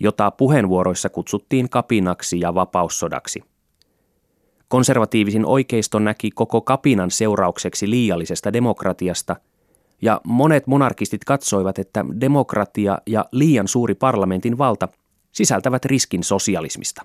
jota 0.00 0.30
puheenvuoroissa 0.30 1.08
kutsuttiin 1.08 1.68
kapinaksi 1.68 2.40
ja 2.40 2.54
vapaussodaksi. 2.54 3.42
Konservatiivisin 4.68 5.46
oikeisto 5.46 5.98
näki 5.98 6.30
koko 6.30 6.60
kapinan 6.60 7.10
seuraukseksi 7.10 7.90
liiallisesta 7.90 8.52
demokratiasta, 8.52 9.36
ja 10.02 10.20
monet 10.24 10.66
monarkistit 10.66 11.24
katsoivat, 11.24 11.78
että 11.78 12.04
demokratia 12.20 12.98
ja 13.06 13.24
liian 13.32 13.68
suuri 13.68 13.94
parlamentin 13.94 14.58
valta 14.58 14.88
sisältävät 15.32 15.84
riskin 15.84 16.24
sosialismista. 16.24 17.02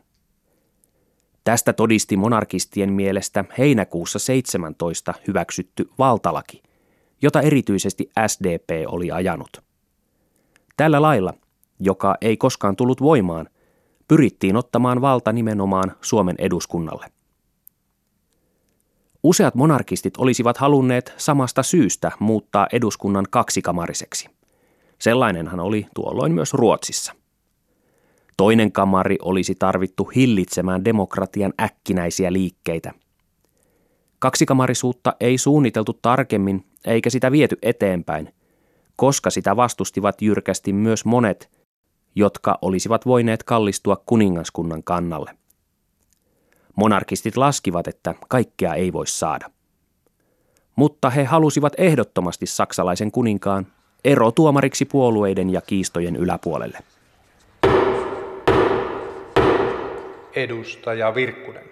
Tästä 1.44 1.74
todisti 1.74 2.18
monarkistien 2.18 2.94
mielestä 2.94 3.46
heinäkuussa 3.58 4.20
17 4.20 5.14
hyväksytty 5.28 5.90
valtalaki, 6.00 6.64
jota 7.22 7.42
erityisesti 7.42 8.10
SDP 8.28 8.70
oli 8.88 9.12
ajanut. 9.12 9.64
Tällä 10.78 11.02
lailla 11.02 11.34
joka 11.80 12.16
ei 12.22 12.38
koskaan 12.38 12.76
tullut 12.76 13.02
voimaan, 13.02 13.50
pyrittiin 14.08 14.56
ottamaan 14.56 15.02
valta 15.02 15.32
nimenomaan 15.34 15.92
Suomen 16.02 16.36
eduskunnalle. 16.38 17.06
Useat 19.24 19.56
monarkistit 19.56 20.18
olisivat 20.18 20.58
halunneet 20.58 21.14
samasta 21.18 21.64
syystä 21.64 22.12
muuttaa 22.20 22.68
eduskunnan 22.74 23.26
kaksikamariseksi. 23.30 24.30
Sellainenhan 25.00 25.60
oli 25.60 25.86
tuolloin 25.96 26.32
myös 26.32 26.54
Ruotsissa. 26.54 27.14
Toinen 28.38 28.72
kamari 28.72 29.18
olisi 29.22 29.56
tarvittu 29.56 30.04
hillitsemään 30.16 30.86
demokratian 30.86 31.54
äkkinäisiä 31.62 32.34
liikkeitä. 32.34 32.92
Kaksikamarisuutta 34.20 35.16
ei 35.20 35.38
suunniteltu 35.38 36.00
tarkemmin 36.02 36.66
eikä 36.86 37.10
sitä 37.10 37.32
viety 37.32 37.58
eteenpäin, 37.62 38.34
koska 38.96 39.30
sitä 39.30 39.56
vastustivat 39.56 40.22
jyrkästi 40.22 40.74
myös 40.74 41.06
monet 41.06 41.63
jotka 42.16 42.60
olisivat 42.62 43.06
voineet 43.06 43.44
kallistua 43.44 44.04
kuningaskunnan 44.06 44.84
kannalle. 44.84 45.32
Monarkistit 46.76 47.38
laskivat, 47.38 47.88
että 47.88 48.16
kaikkea 48.28 48.74
ei 48.74 48.94
voi 48.94 49.08
saada. 49.08 49.50
Mutta 50.76 51.10
he 51.10 51.24
halusivat 51.24 51.74
ehdottomasti 51.78 52.46
saksalaisen 52.46 53.12
kuninkaan 53.12 53.68
erotuomariksi 54.04 54.86
puolueiden 54.86 55.50
ja 55.50 55.62
kiistojen 55.62 56.16
yläpuolelle. 56.16 56.80
Edustaja 60.36 61.16
Virkkunen. 61.16 61.64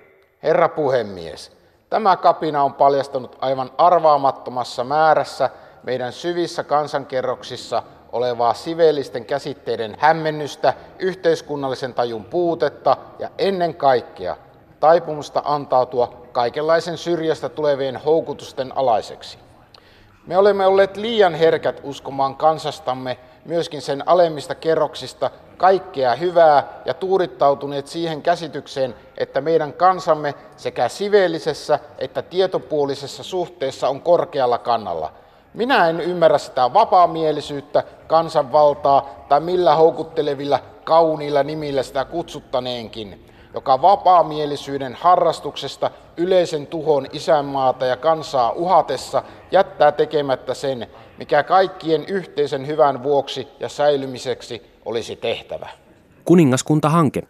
Herra 0.43 0.69
puhemies, 0.69 1.57
tämä 1.89 2.17
kapina 2.17 2.63
on 2.63 2.74
paljastanut 2.74 3.38
aivan 3.39 3.71
arvaamattomassa 3.77 4.83
määrässä 4.83 5.50
meidän 5.83 6.13
syvissä 6.13 6.63
kansankerroksissa 6.63 7.83
olevaa 8.12 8.53
sivellisten 8.53 9.25
käsitteiden 9.25 9.98
hämmennystä, 10.00 10.74
yhteiskunnallisen 11.00 11.94
tajun 11.94 12.25
puutetta 12.25 12.98
ja 13.20 13.30
ennen 13.38 13.75
kaikkea 13.75 14.38
taipumusta 14.80 15.41
antautua 15.46 16.27
kaikenlaisen 16.32 16.98
syrjästä 16.98 17.50
tulevien 17.50 17.98
houkutusten 17.98 18.77
alaiseksi. 18.77 19.38
Me 20.27 20.38
olemme 20.38 20.65
olleet 20.65 20.98
liian 20.98 21.36
herkät 21.36 21.82
uskomaan 21.84 22.36
kansastamme 22.36 23.18
myöskin 23.46 23.82
sen 23.82 24.08
alemmista 24.08 24.56
kerroksista 24.56 25.32
kaikkea 25.58 26.15
hyvää 26.15 26.82
ja 26.86 26.94
tuurittautuneet 26.94 27.88
siihen 27.88 28.22
käsitykseen, 28.22 28.96
että 29.18 29.41
meidän 29.41 29.74
kansamme 29.74 30.34
sekä 30.58 30.89
siveellisessä 30.89 31.80
että 31.98 32.22
tietopuolisessa 32.22 33.24
suhteessa 33.24 33.89
on 33.89 34.01
korkealla 34.01 34.58
kannalla– 34.58 35.13
minä 35.53 35.89
en 35.89 36.00
ymmärrä 36.00 36.38
sitä 36.38 36.74
vapaamielisyyttä, 36.74 37.84
kansanvaltaa 38.08 39.25
tai 39.29 39.39
millä 39.39 39.75
houkuttelevilla 39.75 40.60
kauniilla 40.84 41.43
nimillä 41.43 41.84
sitä 41.84 42.05
kutsuttaneenkin, 42.05 43.25
joka 43.53 43.81
vapaamielisyyden 43.81 44.98
harrastuksesta 45.01 45.91
yleisen 46.17 46.67
tuhon 46.67 47.08
isänmaata 47.13 47.86
ja 47.86 47.98
kansaa 47.98 48.51
uhatessa 48.51 49.24
jättää 49.51 49.91
tekemättä 49.91 50.53
sen, 50.53 50.88
mikä 51.17 51.43
kaikkien 51.43 52.05
yhteisen 52.05 52.67
hyvän 52.67 53.03
vuoksi 53.03 53.48
ja 53.60 53.70
säilymiseksi 53.70 54.62
olisi 54.86 55.15
tehtävä. 55.15 55.70
Kuningaskuntahanke, 56.25 57.24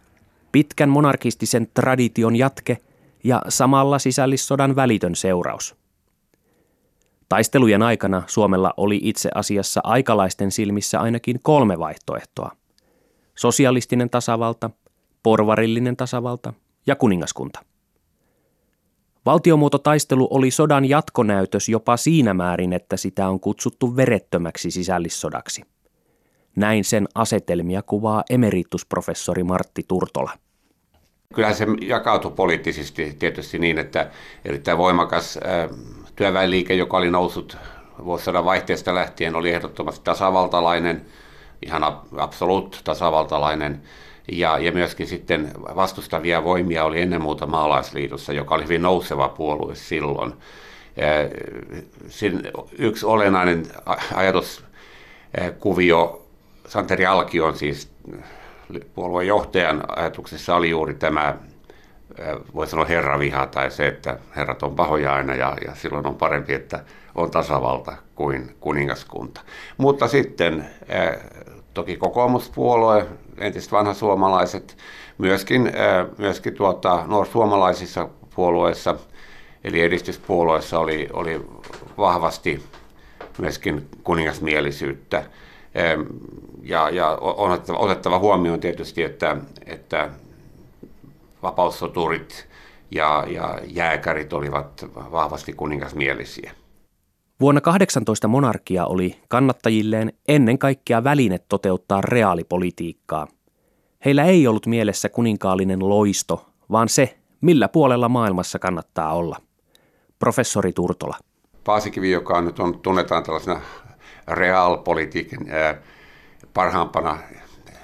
pitkän 0.51 0.89
monarkistisen 0.89 1.67
tradition 1.73 2.35
jatke 2.35 2.77
ja 3.23 3.41
samalla 3.49 3.99
sisällissodan 3.99 4.75
välitön 4.75 5.15
seuraus. 5.15 5.80
Taistelujen 7.31 7.81
aikana 7.81 8.23
Suomella 8.27 8.73
oli 8.77 8.99
itse 9.03 9.29
asiassa 9.35 9.81
aikalaisten 9.83 10.51
silmissä 10.51 10.99
ainakin 10.99 11.39
kolme 11.43 11.79
vaihtoehtoa. 11.79 12.51
Sosialistinen 13.35 14.09
tasavalta, 14.09 14.69
porvarillinen 15.23 15.97
tasavalta 15.97 16.53
ja 16.87 16.95
kuningaskunta. 16.95 17.59
Valtiomuototaistelu 19.25 20.27
oli 20.31 20.51
sodan 20.51 20.89
jatkonäytös 20.89 21.69
jopa 21.69 21.97
siinä 21.97 22.33
määrin, 22.33 22.73
että 22.73 22.97
sitä 22.97 23.27
on 23.27 23.39
kutsuttu 23.39 23.95
verettömäksi 23.95 24.71
sisällissodaksi. 24.71 25.63
Näin 26.55 26.83
sen 26.83 27.07
asetelmia 27.15 27.81
kuvaa 27.81 28.23
emeritusprofessori 28.29 29.43
Martti 29.43 29.83
Turtola. 29.87 30.31
Kyllä 31.33 31.53
se 31.53 31.65
jakautui 31.81 32.31
poliittisesti 32.31 33.15
tietysti 33.19 33.59
niin, 33.59 33.77
että 33.79 34.11
erittäin 34.45 34.77
voimakas 34.77 35.39
työväenliike, 36.15 36.73
joka 36.73 36.97
oli 36.97 37.11
noussut 37.11 37.57
vuosisadan 38.05 38.45
vaihteesta 38.45 38.95
lähtien, 38.95 39.35
oli 39.35 39.51
ehdottomasti 39.51 40.01
tasavaltalainen, 40.03 41.05
ihan 41.65 41.83
absoluut 42.17 42.81
tasavaltalainen. 42.83 43.81
Ja, 44.31 44.57
ja 44.57 44.71
myöskin 44.71 45.07
sitten 45.07 45.51
vastustavia 45.75 46.43
voimia 46.43 46.83
oli 46.83 47.01
ennen 47.01 47.21
muuta 47.21 47.45
maalaisliitossa, 47.45 48.33
joka 48.33 48.55
oli 48.55 48.63
hyvin 48.63 48.81
nouseva 48.81 49.29
puolue 49.29 49.75
silloin. 49.75 50.33
Yksi 52.77 53.05
olennainen 53.05 53.65
ajatuskuvio 54.13 56.25
Santeri 56.67 57.05
Alkion 57.05 57.57
siis 57.57 57.91
puolueen 58.95 59.27
johtajan 59.27 59.83
ajatuksessa 59.87 60.55
oli 60.55 60.69
juuri 60.69 60.93
tämä, 60.93 61.37
voi 62.55 62.67
sanoa 62.67 62.85
herraviha 62.85 63.47
tai 63.47 63.71
se, 63.71 63.87
että 63.87 64.17
herrat 64.35 64.63
on 64.63 64.75
pahoja 64.75 65.13
aina 65.13 65.35
ja, 65.35 65.57
ja 65.65 65.75
silloin 65.75 66.07
on 66.07 66.15
parempi, 66.15 66.53
että 66.53 66.83
on 67.15 67.31
tasavalta 67.31 67.93
kuin 68.15 68.55
kuningaskunta. 68.59 69.41
Mutta 69.77 70.07
sitten 70.07 70.65
toki 71.73 71.97
kokoomuspuolue, 71.97 73.05
entiset 73.37 73.71
suomalaiset, 73.93 74.77
myöskin, 75.17 75.71
myöskin 76.17 76.53
tuota, 76.53 77.05
suomalaisissa 77.31 78.09
puolueissa, 78.35 78.95
eli 79.63 79.81
edistyspuolueissa 79.81 80.79
oli, 80.79 81.09
oli 81.13 81.45
vahvasti 81.97 82.63
myöskin 83.37 83.87
kuningasmielisyyttä. 84.03 85.23
Ja, 86.63 86.89
ja 86.89 87.17
on 87.21 87.59
otettava 87.75 88.19
huomioon 88.19 88.59
tietysti, 88.59 89.03
että, 89.03 89.37
että 89.65 90.09
vapaussoturit 91.43 92.47
ja, 92.91 93.25
ja 93.27 93.59
jääkärit 93.67 94.33
olivat 94.33 94.85
vahvasti 94.95 95.53
kuningasmielisiä. 95.53 96.51
Vuonna 97.39 97.61
18 97.61 98.27
monarkia 98.27 98.85
oli 98.85 99.19
kannattajilleen 99.29 100.13
ennen 100.27 100.57
kaikkea 100.57 101.03
väline 101.03 101.39
toteuttaa 101.49 102.01
reaalipolitiikkaa. 102.01 103.27
Heillä 104.05 104.23
ei 104.23 104.47
ollut 104.47 104.65
mielessä 104.65 105.09
kuninkaallinen 105.09 105.89
loisto, 105.89 106.49
vaan 106.71 106.89
se, 106.89 107.17
millä 107.41 107.67
puolella 107.67 108.09
maailmassa 108.09 108.59
kannattaa 108.59 109.13
olla. 109.13 109.37
Professori 110.19 110.73
Turtola. 110.73 111.17
Paasikivi, 111.63 112.11
joka 112.11 112.41
nyt 112.41 112.59
on, 112.59 112.79
tunnetaan 112.79 113.23
tällaisena 113.23 113.61
realpolitiikan 114.27 115.47
parhaampana 116.53 117.19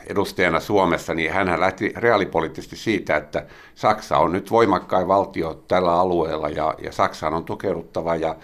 edustajana 0.10 0.60
Suomessa, 0.60 1.14
niin 1.14 1.32
hän 1.32 1.60
lähti 1.60 1.94
reaalipoliittisesti 1.96 2.76
siitä, 2.76 3.18
että 3.18 3.46
Saksa 3.76 4.18
on 4.18 4.32
nyt 4.32 4.52
voimakkain 4.52 5.08
valtio 5.08 5.64
tällä 5.68 5.94
alueella 5.94 6.50
ja, 6.50 6.76
ja 6.84 6.92
Saksaan 6.92 7.34
on 7.34 7.44
tukeuduttava 7.44 8.16
ja, 8.16 8.36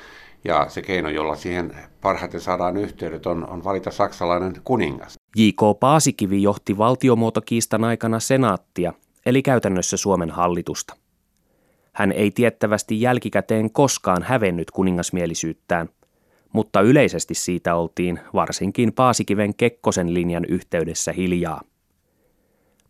ja 0.44 0.66
se 0.70 0.82
keino, 0.82 1.10
jolla 1.10 1.36
siihen 1.36 1.76
parhaiten 2.02 2.42
saadaan 2.42 2.78
yhteydet, 2.78 3.26
on, 3.26 3.50
on 3.50 3.64
valita 3.64 3.92
saksalainen 3.92 4.54
kuningas. 4.64 5.16
J.K. 5.36 5.80
Paasikivi 5.80 6.42
johti 6.42 6.78
valtiomuotokiistan 6.78 7.84
aikana 7.84 8.20
senaattia, 8.20 8.94
eli 9.26 9.42
käytännössä 9.42 9.98
Suomen 9.98 10.32
hallitusta. 10.32 10.96
Hän 11.94 12.12
ei 12.12 12.32
tiettävästi 12.32 13.02
jälkikäteen 13.02 13.72
koskaan 13.72 14.24
hävennyt 14.24 14.72
kuningasmielisyyttään– 14.72 15.90
mutta 16.54 16.82
yleisesti 16.82 17.34
siitä 17.34 17.76
oltiin 17.76 18.20
varsinkin 18.34 18.94
Paasikiven 18.94 19.56
Kekkosen 19.56 20.14
linjan 20.14 20.46
yhteydessä 20.46 21.12
hiljaa. 21.12 21.62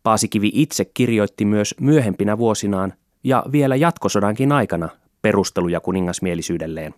Paasikivi 0.04 0.52
itse 0.54 0.86
kirjoitti 0.86 1.46
myös 1.46 1.76
myöhempinä 1.80 2.38
vuosinaan 2.38 2.94
ja 3.24 3.44
vielä 3.52 3.76
jatkosodankin 3.76 4.52
aikana 4.52 4.90
perusteluja 5.22 5.80
kuningasmielisyydelleen. 5.80 6.94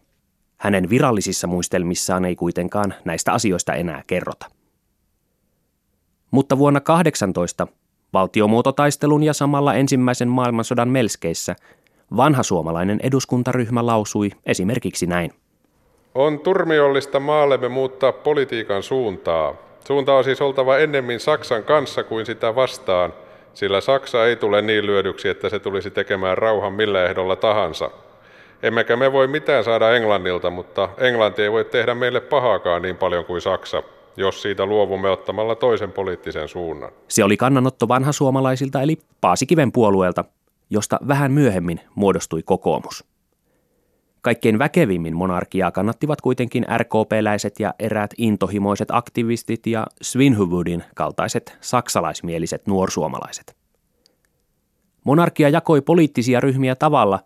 Hänen 0.58 0.90
virallisissa 0.90 1.48
muistelmissaan 1.48 2.26
ei 2.26 2.36
kuitenkaan 2.36 2.94
näistä 3.06 3.34
asioista 3.34 3.74
enää 3.74 4.04
kerrota. 4.08 4.46
Mutta 6.32 6.58
vuonna 6.58 6.80
18 6.80 7.68
valtiomuototaistelun 8.14 9.24
ja 9.24 9.34
samalla 9.34 9.74
ensimmäisen 9.74 10.28
maailmansodan 10.28 10.90
melskeissä 10.90 11.56
vanha 12.18 12.44
suomalainen 12.44 13.00
eduskuntaryhmä 13.04 13.86
lausui 13.86 14.32
esimerkiksi 14.46 15.06
näin. 15.06 15.32
On 16.16 16.40
turmiollista 16.40 17.20
maallemme 17.20 17.70
muuttaa 17.70 18.12
politiikan 18.12 18.84
suuntaa. 18.84 19.56
Suunta 19.88 20.14
on 20.14 20.24
siis 20.24 20.42
oltava 20.42 20.78
ennemmin 20.78 21.20
Saksan 21.20 21.64
kanssa 21.64 22.04
kuin 22.04 22.26
sitä 22.26 22.56
vastaan, 22.56 23.14
sillä 23.54 23.82
Saksa 23.82 24.26
ei 24.26 24.36
tule 24.36 24.62
niin 24.62 24.86
lyödyksi, 24.86 25.30
että 25.30 25.50
se 25.50 25.60
tulisi 25.60 25.92
tekemään 25.92 26.38
rauhan 26.38 26.74
millä 26.74 27.06
ehdolla 27.06 27.36
tahansa. 27.36 27.92
Emmekä 28.64 28.96
me 28.96 29.12
voi 29.12 29.28
mitään 29.28 29.64
saada 29.64 29.96
Englannilta, 29.96 30.50
mutta 30.50 30.90
Englanti 30.98 31.42
ei 31.42 31.52
voi 31.52 31.66
tehdä 31.66 31.96
meille 31.96 32.22
pahaakaan 32.22 32.82
niin 32.82 32.98
paljon 32.98 33.26
kuin 33.26 33.42
Saksa, 33.42 33.84
jos 34.18 34.42
siitä 34.42 34.66
luovumme 34.66 35.10
ottamalla 35.10 35.56
toisen 35.56 35.92
poliittisen 35.92 36.48
suunnan. 36.48 36.92
Se 37.08 37.24
oli 37.24 37.38
kannanotto 37.38 37.88
vanha 37.88 38.12
suomalaisilta 38.12 38.82
eli 38.82 38.98
Paasikiven 39.22 39.72
puolueelta, 39.72 40.26
josta 40.70 41.00
vähän 41.08 41.32
myöhemmin 41.32 41.80
muodostui 41.96 42.44
kokoomus. 42.44 43.15
Kaikkein 44.26 44.60
väkevimmin 44.60 45.16
monarkiaa 45.16 45.72
kannattivat 45.72 46.22
kuitenkin 46.22 46.66
RKP-läiset 46.78 47.60
ja 47.60 47.74
eräät 47.80 48.14
intohimoiset 48.18 48.88
aktivistit 48.92 49.68
ja 49.68 49.88
Svinhuvudin 50.02 50.84
kaltaiset 50.96 51.58
saksalaismieliset 51.62 52.68
nuorsuomalaiset. 52.68 53.56
Monarkia 55.04 55.50
jakoi 55.50 55.82
poliittisia 55.82 56.40
ryhmiä 56.40 56.76
tavalla, 56.76 57.20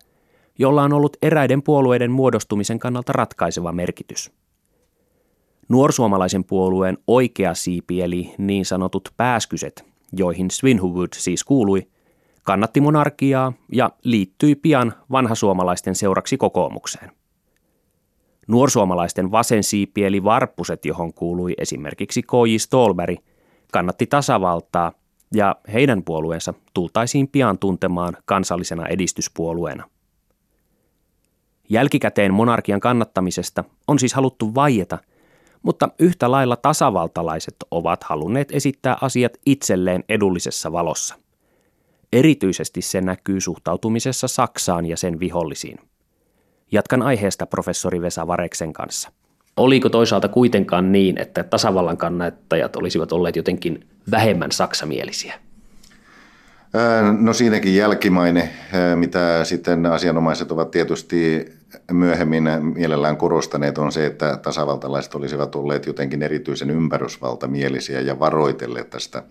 jolla 0.57 0.83
on 0.83 0.93
ollut 0.93 1.17
eräiden 1.21 1.63
puolueiden 1.63 2.11
muodostumisen 2.11 2.79
kannalta 2.79 3.13
ratkaiseva 3.13 3.71
merkitys. 3.71 4.31
Nuorsuomalaisen 5.69 6.43
puolueen 6.43 6.97
oikea 7.07 7.53
siipi 7.53 8.01
eli 8.01 8.33
niin 8.37 8.65
sanotut 8.65 9.09
pääskyset, 9.17 9.85
joihin 10.13 10.51
Svinhuvud 10.51 11.09
siis 11.13 11.43
kuului– 11.43 11.87
kannatti 12.49 12.81
monarkiaa 12.81 13.53
ja 13.71 13.91
liittyi 14.03 14.55
pian 14.55 14.93
vanhasuomalaisten 15.11 15.95
seuraksi 15.95 16.37
kokoomukseen. 16.37 17.11
Nuorsuomalaisten 18.47 19.31
vasensiipi 19.31 20.05
eli 20.05 20.23
varppuset, 20.23 20.85
johon 20.85 21.13
kuului 21.13 21.53
esimerkiksi 21.57 22.23
K.J. 22.23 22.55
Stolberg, 22.57 23.19
kannatti 23.71 24.07
tasavaltaa 24.07 24.91
ja 25.33 25.55
heidän 25.73 26.03
puolueensa 26.03 26.53
tultaisiin 26.73 27.27
pian 27.27 27.59
tuntemaan 27.59 28.17
kansallisena 28.25 28.87
edistyspuolueena. 28.87 29.89
Jälkikäteen 31.69 32.33
monarkian 32.33 32.79
kannattamisesta 32.79 33.63
on 33.87 33.99
siis 33.99 34.13
haluttu 34.13 34.55
vaieta, 34.55 34.97
mutta 35.63 35.89
yhtä 35.99 36.31
lailla 36.31 36.55
tasavaltalaiset 36.55 37.55
ovat 37.71 38.03
halunneet 38.03 38.51
esittää 38.51 38.97
asiat 39.01 39.33
itselleen 39.45 40.03
edullisessa 40.09 40.71
valossa– 40.71 41.15
Erityisesti 42.13 42.81
se 42.81 43.01
näkyy 43.01 43.41
suhtautumisessa 43.41 44.27
Saksaan 44.27 44.85
ja 44.85 44.97
sen 44.97 45.19
vihollisiin. 45.19 45.79
Jatkan 46.71 47.01
aiheesta 47.01 47.45
professori 47.45 48.01
Vesa 48.01 48.27
Vareksen 48.27 48.73
kanssa. 48.73 49.11
Oliko 49.57 49.89
toisaalta 49.89 50.27
kuitenkaan 50.27 50.91
niin, 50.91 51.21
että 51.21 51.43
tasavallan 51.43 51.97
kannattajat 51.97 52.75
olisivat 52.75 53.11
olleet 53.11 53.35
jotenkin 53.35 53.87
vähemmän 54.11 54.51
saksamielisiä? 54.51 55.33
No 57.19 57.33
siinäkin 57.33 57.75
jälkimaine, 57.75 58.49
mitä 58.95 59.43
sitten 59.43 59.85
asianomaiset 59.85 60.51
ovat 60.51 60.71
tietysti 60.71 61.45
myöhemmin 61.91 62.43
mielellään 62.61 63.17
korostaneet 63.17 63.77
on 63.77 63.91
se, 63.91 64.05
että 64.05 64.37
tasavaltalaiset 64.37 65.15
olisivat 65.15 65.55
olleet 65.55 65.85
jotenkin 65.85 66.21
erityisen 66.21 66.69
ympärysvaltamielisiä 66.69 68.01
ja 68.01 68.19
varoitelleet 68.19 68.89
tästä 68.89 69.23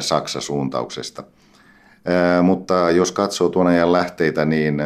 Saksa-suuntauksesta. 0.00 1.22
Mutta 2.42 2.90
jos 2.90 3.12
katsoo 3.12 3.48
tuon 3.48 3.66
ajan 3.66 3.92
lähteitä, 3.92 4.44
niin 4.44 4.82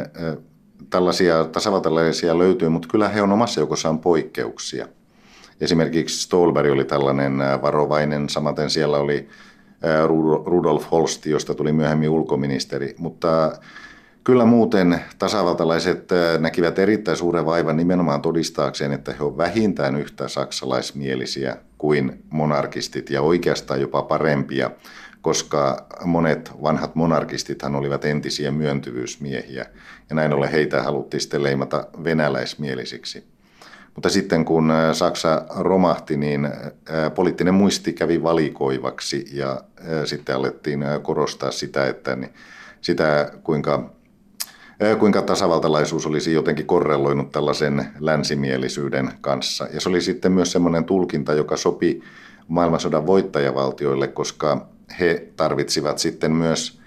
tällaisia 0.91 1.45
tasavaltalaisia 1.45 2.39
löytyy, 2.39 2.69
mutta 2.69 2.89
kyllä 2.89 3.09
he 3.09 3.23
on 3.23 3.33
omassa 3.33 3.61
joukossaan 3.61 3.99
poikkeuksia. 3.99 4.89
Esimerkiksi 5.61 6.23
Stolberg 6.23 6.73
oli 6.73 6.85
tällainen 6.85 7.39
varovainen, 7.63 8.29
samaten 8.29 8.71
siellä 8.71 8.99
oli 8.99 9.29
Rudolf 10.47 10.91
Holst, 10.91 11.27
josta 11.27 11.55
tuli 11.55 11.73
myöhemmin 11.73 12.09
ulkoministeri, 12.09 12.95
mutta 12.99 13.53
Kyllä 14.27 14.45
muuten 14.45 15.01
tasavaltalaiset 15.19 16.09
näkivät 16.39 16.79
erittäin 16.79 17.17
suuren 17.17 17.47
vaivan 17.47 17.77
nimenomaan 17.77 18.23
todistaakseen, 18.23 18.93
että 18.93 19.13
he 19.13 19.25
ovat 19.25 19.37
vähintään 19.37 19.97
yhtä 19.97 20.29
saksalaismielisiä 20.29 21.57
kuin 21.79 22.23
monarkistit 22.31 23.11
ja 23.11 23.23
oikeastaan 23.23 23.81
jopa 23.81 24.03
parempia, 24.03 24.71
koska 25.27 25.87
monet 26.05 26.53
vanhat 26.63 26.95
monarkistithan 26.95 27.75
olivat 27.75 28.05
entisiä 28.05 28.51
myöntyvyysmiehiä 28.51 29.67
ja 30.11 30.17
näin 30.17 30.33
ollen 30.33 30.51
heitä 30.51 30.83
haluttiin 30.83 31.21
sitten 31.21 31.43
leimata 31.43 31.87
venäläismielisiksi. 32.05 33.25
Mutta 33.95 34.09
sitten 34.09 34.45
kun 34.45 34.73
Saksa 34.93 35.47
romahti, 35.57 36.17
niin 36.17 36.49
poliittinen 37.15 37.55
muisti 37.55 37.93
kävi 37.93 38.23
valikoivaksi 38.23 39.25
ja 39.33 39.61
sitten 40.05 40.37
alettiin 40.37 40.85
korostaa 41.03 41.51
sitä, 41.51 41.87
että 41.87 42.19
sitä 42.81 43.33
kuinka 43.43 43.91
kuinka 44.99 45.23
tasavaltalaisuus 45.23 46.07
olisi 46.07 46.33
jotenkin 46.33 46.67
korreloinut 46.67 47.31
tällaisen 47.31 47.87
länsimielisyyden 48.01 49.13
kanssa. 49.21 49.69
Ja 49.73 49.81
se 49.81 49.89
oli 49.89 50.01
sitten 50.01 50.33
myös 50.33 50.53
semmoinen 50.53 50.85
tulkinta, 50.85 51.35
joka 51.35 51.57
sopi 51.57 52.03
maailmansodan 52.49 53.07
voittajavaltioille, 53.07 54.09
koska 54.09 54.76
he 55.01 55.29
tarvitsivat 55.37 55.99
sitten 55.99 56.33
myös, 56.33 56.81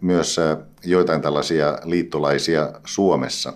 myös 0.00 0.36
joitain 0.84 1.22
tällaisia 1.22 1.78
liittolaisia 1.84 2.72
Suomessa. 2.84 3.52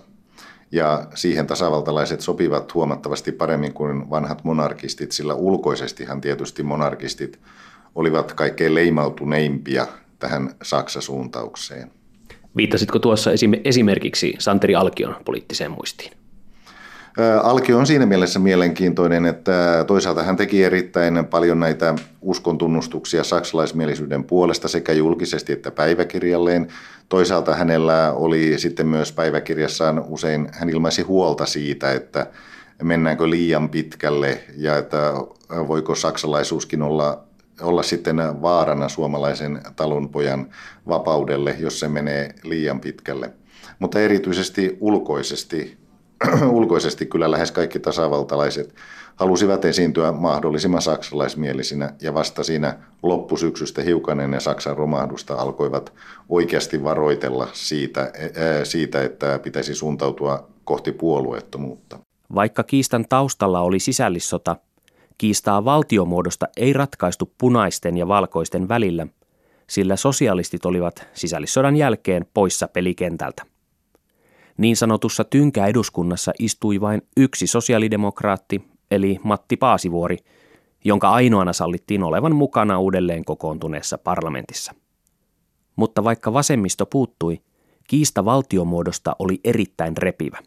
Ja 0.71 1.07
siihen 1.15 1.47
tasavaltalaiset 1.47 2.21
sopivat 2.21 2.73
huomattavasti 2.73 3.31
paremmin 3.31 3.73
kuin 3.73 4.09
vanhat 4.09 4.43
monarkistit, 4.43 5.11
sillä 5.11 5.33
ulkoisestihan 5.33 6.21
tietysti 6.21 6.63
monarkistit 6.63 7.39
olivat 7.95 8.33
kaikkein 8.33 8.75
leimautuneimpia 8.75 9.87
tähän 10.19 10.55
Saksa-suuntaukseen. 10.63 11.91
Viittasitko 12.55 12.99
tuossa 12.99 13.31
esimerkiksi 13.63 14.35
Santeri 14.39 14.75
Alkion 14.75 15.15
poliittiseen 15.25 15.71
muistiin? 15.71 16.11
Alkio 17.43 17.77
on 17.77 17.87
siinä 17.87 18.05
mielessä 18.05 18.39
mielenkiintoinen, 18.39 19.25
että 19.25 19.83
toisaalta 19.87 20.23
hän 20.23 20.35
teki 20.35 20.63
erittäin 20.63 21.25
paljon 21.25 21.59
näitä 21.59 21.95
uskontunnustuksia 22.21 23.23
saksalaismielisyyden 23.23 24.23
puolesta 24.23 24.67
sekä 24.67 24.93
julkisesti 24.93 25.53
että 25.53 25.71
päiväkirjalleen. 25.71 26.67
Toisaalta 27.09 27.55
hänellä 27.55 28.13
oli 28.13 28.59
sitten 28.59 28.87
myös 28.87 29.11
päiväkirjassaan 29.11 30.03
usein, 30.07 30.49
hän 30.53 30.69
ilmaisi 30.69 31.01
huolta 31.01 31.45
siitä, 31.45 31.91
että 31.91 32.27
mennäänkö 32.83 33.29
liian 33.29 33.69
pitkälle 33.69 34.39
ja 34.57 34.77
että 34.77 35.13
voiko 35.67 35.95
saksalaisuuskin 35.95 36.81
olla 36.81 37.23
olla 37.61 37.83
sitten 37.83 38.17
vaarana 38.41 38.89
suomalaisen 38.89 39.61
talonpojan 39.75 40.49
vapaudelle, 40.87 41.55
jos 41.59 41.79
se 41.79 41.87
menee 41.87 42.35
liian 42.43 42.79
pitkälle. 42.79 43.33
Mutta 43.79 43.99
erityisesti 43.99 44.77
ulkoisesti, 44.79 45.82
ulkoisesti 46.57 47.05
kyllä 47.05 47.31
lähes 47.31 47.51
kaikki 47.51 47.79
tasavaltalaiset 47.79 48.75
halusivat 49.15 49.65
esiintyä 49.65 50.11
mahdollisimman 50.11 50.81
saksalaismielisinä 50.81 51.93
ja 52.01 52.13
vasta 52.13 52.43
siinä 52.43 52.77
loppusyksystä 53.03 53.81
hiukan 53.81 54.19
ennen 54.19 54.41
Saksan 54.41 54.77
romahdusta 54.77 55.35
alkoivat 55.35 55.93
oikeasti 56.29 56.83
varoitella 56.83 57.47
siitä, 57.53 58.11
siitä, 58.63 59.03
että 59.03 59.39
pitäisi 59.39 59.75
suuntautua 59.75 60.47
kohti 60.63 60.91
puolueettomuutta. 60.91 61.99
Vaikka 62.35 62.63
kiistan 62.63 63.05
taustalla 63.09 63.59
oli 63.59 63.79
sisällissota, 63.79 64.55
Kiistaa 65.17 65.65
valtiomuodosta 65.65 66.47
ei 66.57 66.73
ratkaistu 66.73 67.33
punaisten 67.37 67.97
ja 67.97 68.07
valkoisten 68.07 68.67
välillä, 68.67 69.07
sillä 69.69 69.95
sosialistit 69.95 70.65
olivat 70.65 71.07
sisällissodan 71.13 71.75
jälkeen 71.75 72.25
poissa 72.33 72.67
pelikentältä. 72.67 73.43
Niin 74.57 74.77
sanotussa 74.77 75.23
tynkä-eduskunnassa 75.23 76.31
istui 76.39 76.81
vain 76.81 77.01
yksi 77.17 77.47
sosiaalidemokraatti, 77.47 78.63
eli 78.91 79.19
Matti 79.23 79.57
Paasivuori, 79.57 80.17
jonka 80.85 81.09
ainoana 81.09 81.53
sallittiin 81.53 82.03
olevan 82.03 82.35
mukana 82.35 82.79
uudelleen 82.79 83.25
kokoontuneessa 83.25 83.97
parlamentissa. 83.97 84.73
Mutta 85.75 86.03
vaikka 86.03 86.33
vasemmisto 86.33 86.85
puuttui, 86.85 87.41
kiista 87.87 88.25
valtiomuodosta 88.25 89.15
oli 89.19 89.39
erittäin 89.43 89.97
repivä. 89.97 90.39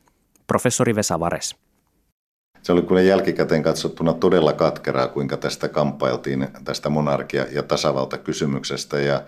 Professori 0.46 0.94
Vesa 0.94 1.20
Vares 1.20 1.56
se 2.66 2.72
oli 2.72 2.82
kyllä 2.82 3.00
jälkikäteen 3.00 3.62
katsottuna 3.62 4.12
todella 4.12 4.52
katkeraa, 4.52 5.08
kuinka 5.08 5.36
tästä 5.36 5.68
kamppailtiin 5.68 6.48
tästä 6.64 6.88
monarkia- 6.88 7.46
ja 7.52 7.62
tasavaltakysymyksestä. 7.62 9.00
Ja 9.00 9.22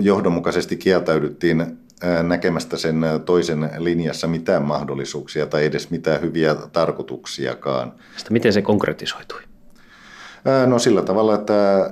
johdonmukaisesti 0.00 0.76
kieltäydyttiin 0.76 1.78
näkemästä 2.22 2.76
sen 2.76 3.04
toisen 3.24 3.70
linjassa 3.78 4.26
mitään 4.26 4.62
mahdollisuuksia 4.62 5.46
tai 5.46 5.64
edes 5.64 5.90
mitään 5.90 6.20
hyviä 6.20 6.54
tarkoituksiakaan. 6.54 7.92
Sitä 8.16 8.32
miten 8.32 8.52
se 8.52 8.62
konkretisoitui? 8.62 9.40
No 10.66 10.78
sillä 10.78 11.02
tavalla, 11.02 11.34
että 11.34 11.90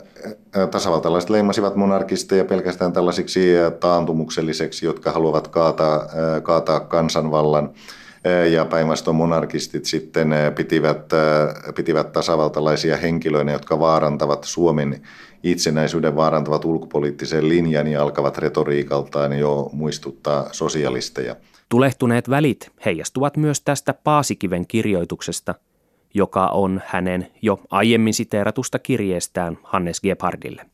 tasavaltalaiset 0.71 1.31
leimasivat 1.31 1.77
monarkisteja 1.77 2.45
pelkästään 2.45 2.93
tällaisiksi 2.93 3.55
taantumukselliseksi, 3.81 4.87
jotka 4.87 5.13
haluavat 5.13 5.49
kaataa, 5.49 6.09
kaataa 6.43 6.81
kansanvallan 6.81 7.71
ja 8.51 8.65
päinvastoin 8.65 9.17
monarkistit 9.17 9.85
sitten 9.85 10.35
pitivät, 10.55 11.13
pitivät 11.75 12.13
tasavaltalaisia 12.13 12.97
henkilöitä, 12.97 13.51
jotka 13.51 13.81
vaarantavat 13.81 14.45
Suomen 14.45 15.03
itsenäisyyden, 15.51 16.17
vaarantavat 16.17 16.65
ulkopoliittisen 16.65 17.49
linjan 17.49 17.87
ja 17.87 18.03
alkavat 18.03 18.39
retoriikaltaan 18.39 19.39
jo 19.39 19.71
muistuttaa 19.73 20.49
sosialisteja. 20.53 21.37
Tulehtuneet 21.69 22.31
välit 22.31 22.71
heijastuvat 22.85 23.37
myös 23.37 23.61
tästä 23.61 23.95
Paasikiven 23.95 24.67
kirjoituksesta, 24.67 25.55
joka 26.15 26.47
on 26.47 26.83
hänen 26.87 27.27
jo 27.43 27.61
aiemmin 27.71 28.15
siteeratusta 28.15 28.79
kirjeestään 28.79 29.59
Hannes 29.63 30.01
Gebhardille. 30.01 30.67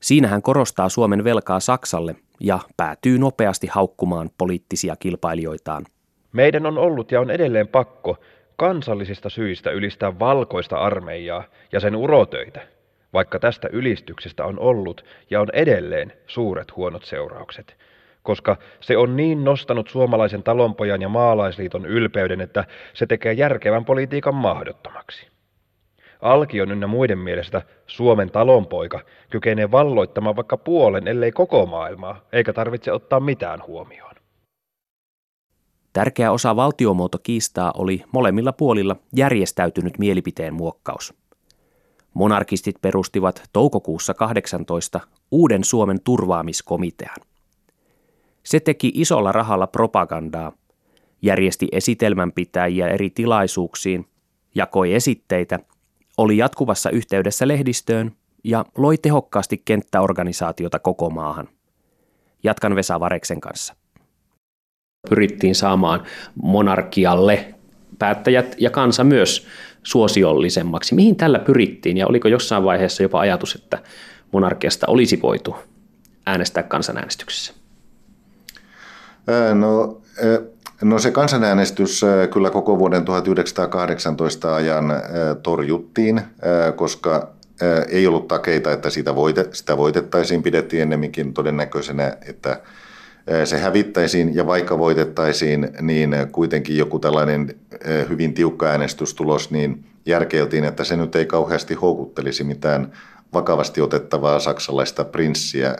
Siinä 0.00 0.28
hän 0.28 0.42
korostaa 0.42 0.88
Suomen 0.88 1.24
velkaa 1.24 1.60
Saksalle 1.60 2.16
ja 2.40 2.58
päätyy 2.76 3.18
nopeasti 3.18 3.66
haukkumaan 3.66 4.30
poliittisia 4.38 4.96
kilpailijoitaan– 4.96 5.86
meidän 6.36 6.66
on 6.66 6.78
ollut 6.78 7.12
ja 7.12 7.20
on 7.20 7.30
edelleen 7.30 7.68
pakko 7.68 8.16
kansallisista 8.56 9.30
syistä 9.30 9.70
ylistää 9.70 10.18
valkoista 10.18 10.76
armeijaa 10.76 11.44
ja 11.72 11.80
sen 11.80 11.96
urotöitä, 11.96 12.60
vaikka 13.16 13.38
tästä 13.38 13.68
ylistyksestä 13.72 14.44
on 14.44 14.58
ollut 14.58 15.04
ja 15.30 15.40
on 15.40 15.48
edelleen 15.52 16.12
suuret 16.26 16.76
huonot 16.76 17.04
seuraukset, 17.04 17.76
koska 18.22 18.56
se 18.80 18.96
on 18.96 19.16
niin 19.16 19.44
nostanut 19.44 19.88
suomalaisen 19.88 20.42
talonpojan 20.42 21.02
ja 21.02 21.08
maalaisliiton 21.08 21.86
ylpeyden, 21.86 22.40
että 22.40 22.64
se 22.94 23.06
tekee 23.06 23.32
järkevän 23.32 23.84
politiikan 23.84 24.34
mahdottomaksi. 24.34 25.26
Alkion 26.20 26.72
ynnä 26.72 26.86
muiden 26.86 27.18
mielestä 27.18 27.62
Suomen 27.86 28.30
talonpoika 28.30 29.00
kykenee 29.30 29.70
valloittamaan 29.70 30.36
vaikka 30.36 30.56
puolen, 30.56 31.08
ellei 31.08 31.32
koko 31.32 31.66
maailmaa, 31.66 32.20
eikä 32.32 32.52
tarvitse 32.52 32.92
ottaa 32.92 33.20
mitään 33.20 33.62
huomioon. 33.66 34.14
Tärkeä 35.92 36.32
osa 36.32 36.56
valtiomuotokiistaa 36.56 37.72
oli 37.76 38.02
molemmilla 38.12 38.52
puolilla 38.52 38.96
järjestäytynyt 39.12 39.98
mielipiteen 39.98 40.54
muokkaus. 40.54 41.25
Monarkistit 42.16 42.76
perustivat 42.80 43.42
toukokuussa 43.52 44.14
18 44.14 45.00
uuden 45.30 45.64
Suomen 45.64 46.00
turvaamiskomitean. 46.00 47.16
Se 48.42 48.60
teki 48.60 48.92
isolla 48.94 49.32
rahalla 49.32 49.66
propagandaa, 49.66 50.52
järjesti 51.22 51.68
esitelmänpitäjiä 51.72 52.88
eri 52.88 53.10
tilaisuuksiin, 53.10 54.06
jakoi 54.54 54.94
esitteitä, 54.94 55.58
oli 56.16 56.36
jatkuvassa 56.36 56.90
yhteydessä 56.90 57.48
lehdistöön 57.48 58.12
ja 58.44 58.64
loi 58.76 58.98
tehokkaasti 58.98 59.62
kenttäorganisaatiota 59.64 60.78
koko 60.78 61.10
maahan. 61.10 61.48
Jatkan 62.42 62.76
Vesa 62.76 63.00
Vareksen 63.00 63.40
kanssa 63.40 63.74
pyrittiin 65.08 65.54
saamaan 65.54 66.02
monarkialle 66.42 67.54
päättäjät 67.98 68.54
ja 68.58 68.70
kansa 68.70 69.04
myös 69.04 69.46
suosiollisemmaksi. 69.82 70.94
Mihin 70.94 71.16
tällä 71.16 71.38
pyrittiin 71.38 71.96
ja 71.96 72.06
oliko 72.06 72.28
jossain 72.28 72.64
vaiheessa 72.64 73.02
jopa 73.02 73.20
ajatus, 73.20 73.54
että 73.54 73.78
monarkiasta 74.32 74.86
olisi 74.86 75.22
voitu 75.22 75.56
äänestää 76.26 76.62
kansanäänestyksessä? 76.62 77.52
No, 79.54 80.00
No 80.82 80.98
se 80.98 81.10
kansanäänestys 81.10 82.02
kyllä 82.32 82.50
koko 82.50 82.78
vuoden 82.78 83.04
1918 83.04 84.54
ajan 84.54 84.84
torjuttiin, 85.42 86.20
koska 86.76 87.32
ei 87.88 88.06
ollut 88.06 88.28
takeita, 88.28 88.72
että 88.72 88.90
sitä 89.52 89.76
voitettaisiin. 89.76 90.42
Pidettiin 90.42 90.82
ennemminkin 90.82 91.34
todennäköisenä, 91.34 92.16
että 92.28 92.60
se 93.44 93.58
hävittäisiin 93.58 94.34
ja 94.34 94.46
vaikka 94.46 94.78
voitettaisiin, 94.78 95.68
niin 95.80 96.16
kuitenkin 96.32 96.76
joku 96.76 96.98
tällainen 96.98 97.54
hyvin 98.08 98.34
tiukka 98.34 98.66
äänestystulos, 98.66 99.50
niin 99.50 99.84
järkeiltiin, 100.06 100.64
että 100.64 100.84
se 100.84 100.96
nyt 100.96 101.16
ei 101.16 101.26
kauheasti 101.26 101.74
houkuttelisi 101.74 102.44
mitään 102.44 102.92
vakavasti 103.32 103.80
otettavaa 103.80 104.40
saksalaista 104.40 105.04
prinssiä. 105.04 105.76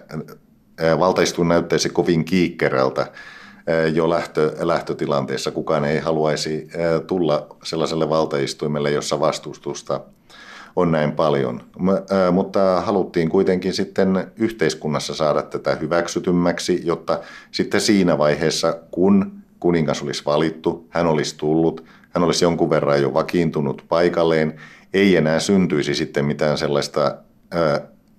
Valtaistuin 0.98 1.48
näyttäisi 1.48 1.88
kovin 1.88 2.24
kiikkerältä 2.24 3.06
jo 3.92 4.10
lähtö, 4.10 4.52
lähtötilanteessa. 4.60 5.50
Kukaan 5.50 5.84
ei 5.84 5.98
haluaisi 5.98 6.68
tulla 7.06 7.46
sellaiselle 7.64 8.08
valtaistuimelle, 8.08 8.90
jossa 8.90 9.20
vastustusta 9.20 10.00
on 10.76 10.92
näin 10.92 11.12
paljon. 11.12 11.60
Mutta 12.32 12.80
haluttiin 12.80 13.28
kuitenkin 13.28 13.72
sitten 13.72 14.26
yhteiskunnassa 14.36 15.14
saada 15.14 15.42
tätä 15.42 15.74
hyväksytymmäksi, 15.74 16.80
jotta 16.84 17.20
sitten 17.50 17.80
siinä 17.80 18.18
vaiheessa, 18.18 18.78
kun 18.90 19.32
kuningas 19.60 20.02
olisi 20.02 20.22
valittu, 20.26 20.86
hän 20.90 21.06
olisi 21.06 21.38
tullut, 21.38 21.84
hän 22.10 22.24
olisi 22.24 22.44
jonkun 22.44 22.70
verran 22.70 23.02
jo 23.02 23.14
vakiintunut 23.14 23.84
paikalleen, 23.88 24.60
ei 24.94 25.16
enää 25.16 25.40
syntyisi 25.40 25.94
sitten 25.94 26.24
mitään 26.24 26.58
sellaista 26.58 27.16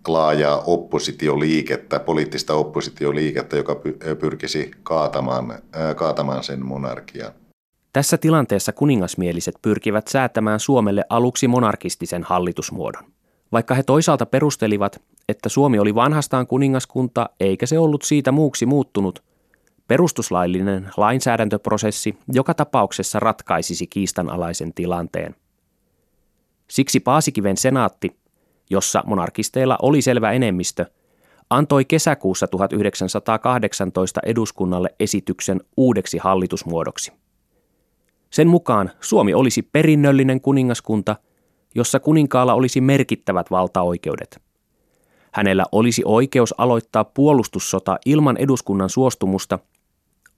laajaa 0.08 0.64
oppositioliikettä, 0.66 2.00
poliittista 2.00 2.54
oppositioliikettä, 2.54 3.58
joka 3.58 3.82
pyrkisi 4.20 4.72
kaatamaan, 4.84 5.54
kaatamaan 5.96 6.44
sen 6.44 6.66
monarkian. 6.66 7.32
Tässä 7.94 8.18
tilanteessa 8.18 8.72
kuningasmieliset 8.72 9.56
pyrkivät 9.62 10.08
säätämään 10.08 10.60
Suomelle 10.60 11.04
aluksi 11.10 11.48
monarkistisen 11.48 12.24
hallitusmuodon. 12.24 13.04
Vaikka 13.52 13.76
he 13.76 13.84
toisaalta 13.84 14.26
perustelivat, 14.26 15.02
että 15.30 15.50
Suomi 15.50 15.80
oli 15.80 15.96
vanhastaan 15.96 16.48
kuningaskunta 16.48 17.30
eikä 17.40 17.66
se 17.66 17.80
ollut 17.80 18.02
siitä 18.02 18.32
muuksi 18.32 18.66
muuttunut, 18.66 19.24
perustuslaillinen 19.88 20.90
lainsäädäntöprosessi 20.98 22.18
joka 22.34 22.54
tapauksessa 22.54 23.20
ratkaisisi 23.20 23.88
kiistanalaisen 23.88 24.74
tilanteen. 24.74 25.36
Siksi 26.68 27.00
Paasikiven 27.00 27.58
senaatti, 27.58 28.18
jossa 28.70 29.04
monarkisteilla 29.06 29.78
oli 29.82 30.02
selvä 30.02 30.32
enemmistö, 30.32 30.86
antoi 31.50 31.86
kesäkuussa 31.86 32.48
1918 32.48 34.20
eduskunnalle 34.26 34.96
esityksen 35.00 35.62
uudeksi 35.78 36.18
hallitusmuodoksi– 36.18 37.12
sen 38.38 38.48
mukaan 38.48 38.92
Suomi 39.02 39.34
olisi 39.34 39.62
perinnöllinen 39.62 40.42
kuningaskunta, 40.42 41.16
jossa 41.76 42.00
kuninkaalla 42.00 42.54
olisi 42.54 42.82
merkittävät 42.82 43.52
valtaoikeudet. 43.52 44.42
Hänellä 45.32 45.66
olisi 45.72 46.02
oikeus 46.06 46.54
aloittaa 46.58 47.04
puolustussota 47.04 47.98
ilman 48.06 48.38
eduskunnan 48.38 48.90
suostumusta, 48.90 49.60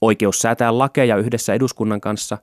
oikeus 0.00 0.38
säätää 0.38 0.78
lakeja 0.78 1.16
yhdessä 1.16 1.54
eduskunnan 1.54 2.00
kanssa, 2.00 2.38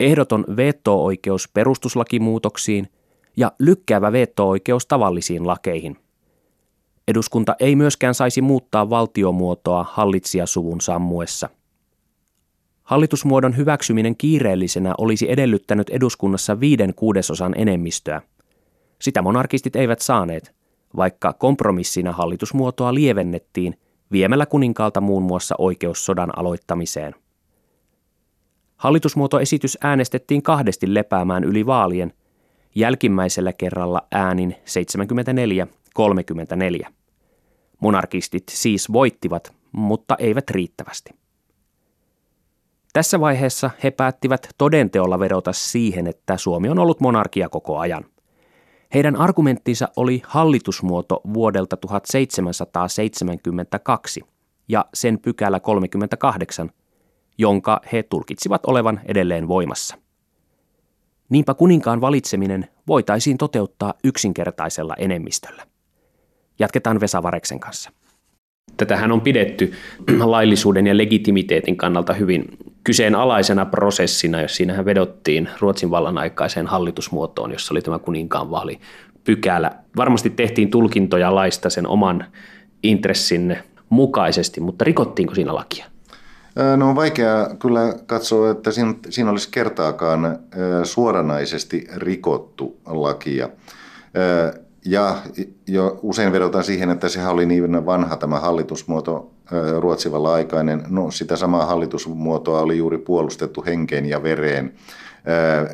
ehdoton 0.00 0.44
veto-oikeus 0.56 1.48
perustuslakimuutoksiin 1.48 2.88
ja 3.36 3.52
lykkäävä 3.58 4.12
veto-oikeus 4.12 4.86
tavallisiin 4.86 5.46
lakeihin. 5.46 5.96
Eduskunta 7.08 7.56
ei 7.60 7.76
myöskään 7.76 8.14
saisi 8.14 8.42
muuttaa 8.42 8.90
valtiomuotoa 8.90 9.86
hallitsijasuvun 9.88 10.80
sammuessa– 10.80 11.48
Hallitusmuodon 12.86 13.56
hyväksyminen 13.56 14.16
kiireellisenä 14.16 14.94
olisi 14.98 15.30
edellyttänyt 15.30 15.90
eduskunnassa 15.90 16.60
viiden 16.60 16.94
kuudesosan 16.94 17.52
enemmistöä. 17.56 18.22
Sitä 18.98 19.22
monarkistit 19.22 19.76
eivät 19.76 20.00
saaneet, 20.00 20.54
vaikka 20.96 21.32
kompromissina 21.32 22.12
hallitusmuotoa 22.12 22.94
lievennettiin 22.94 23.78
viemällä 24.12 24.46
kuninkaalta 24.46 25.00
muun 25.00 25.22
muassa 25.22 25.54
oikeus 25.58 26.06
sodan 26.06 26.38
aloittamiseen. 26.38 27.14
Hallitusmuotoesitys 28.76 29.78
äänestettiin 29.80 30.42
kahdesti 30.42 30.94
lepäämään 30.94 31.44
yli 31.44 31.66
vaalien, 31.66 32.12
jälkimmäisellä 32.74 33.52
kerralla 33.52 34.02
äänin 34.12 34.56
74-34. 36.86 36.88
Monarkistit 37.80 38.44
siis 38.50 38.92
voittivat, 38.92 39.52
mutta 39.72 40.16
eivät 40.18 40.50
riittävästi. 40.50 41.25
Tässä 42.96 43.20
vaiheessa 43.20 43.70
he 43.82 43.90
päättivät 43.90 44.48
todenteolla 44.58 45.18
vedota 45.18 45.52
siihen, 45.52 46.06
että 46.06 46.36
Suomi 46.36 46.68
on 46.68 46.78
ollut 46.78 47.00
monarkia 47.00 47.48
koko 47.48 47.78
ajan. 47.78 48.04
Heidän 48.94 49.16
argumenttinsa 49.16 49.88
oli 49.96 50.22
hallitusmuoto 50.26 51.20
vuodelta 51.34 51.76
1772 51.76 54.20
ja 54.68 54.84
sen 54.94 55.18
pykälä 55.18 55.60
38, 55.60 56.70
jonka 57.38 57.80
he 57.92 58.02
tulkitsivat 58.02 58.66
olevan 58.66 59.00
edelleen 59.04 59.48
voimassa. 59.48 59.96
Niinpä 61.28 61.54
kuninkaan 61.54 62.00
valitseminen 62.00 62.68
voitaisiin 62.86 63.38
toteuttaa 63.38 63.94
yksinkertaisella 64.04 64.94
enemmistöllä. 64.98 65.66
Jatketaan 66.58 67.00
Vesa 67.00 67.22
Vareksen 67.22 67.60
kanssa. 67.60 67.90
Tätähän 68.76 69.12
on 69.12 69.20
pidetty 69.20 69.72
laillisuuden 70.24 70.86
ja 70.86 70.96
legitimiteetin 70.96 71.76
kannalta 71.76 72.12
hyvin 72.12 72.44
kyseenalaisena 72.84 73.66
prosessina, 73.66 74.42
jos 74.42 74.56
siinähän 74.56 74.84
vedottiin 74.84 75.48
Ruotsin 75.60 75.90
vallan 75.90 76.18
aikaiseen 76.18 76.66
hallitusmuotoon, 76.66 77.52
jossa 77.52 77.74
oli 77.74 77.82
tämä 77.82 77.98
kuninkaan 77.98 78.50
vaali 78.50 78.80
pykälä. 79.24 79.70
Varmasti 79.96 80.30
tehtiin 80.30 80.70
tulkintoja 80.70 81.34
laista 81.34 81.70
sen 81.70 81.86
oman 81.86 82.24
intressin 82.82 83.58
mukaisesti, 83.88 84.60
mutta 84.60 84.84
rikottiinko 84.84 85.34
siinä 85.34 85.54
lakia? 85.54 85.86
No 86.76 86.88
on 86.88 86.96
vaikea 86.96 87.50
kyllä 87.58 87.94
katsoa, 88.06 88.50
että 88.50 88.70
siinä, 88.70 88.94
siinä 89.10 89.30
olisi 89.30 89.48
kertaakaan 89.50 90.38
suoranaisesti 90.84 91.86
rikottu 91.96 92.80
lakia. 92.86 93.48
Ja 94.86 95.16
jo 95.66 95.98
usein 96.02 96.32
vedotaan 96.32 96.64
siihen, 96.64 96.90
että 96.90 97.08
sehän 97.08 97.32
oli 97.32 97.46
niin 97.46 97.86
vanha 97.86 98.16
tämä 98.16 98.40
hallitusmuoto 98.40 99.30
Ruotsivalla 99.78 100.34
aikainen. 100.34 100.82
No 100.88 101.10
sitä 101.10 101.36
samaa 101.36 101.66
hallitusmuotoa 101.66 102.60
oli 102.60 102.78
juuri 102.78 102.98
puolustettu 102.98 103.64
henkeen 103.66 104.06
ja 104.06 104.22
vereen 104.22 104.74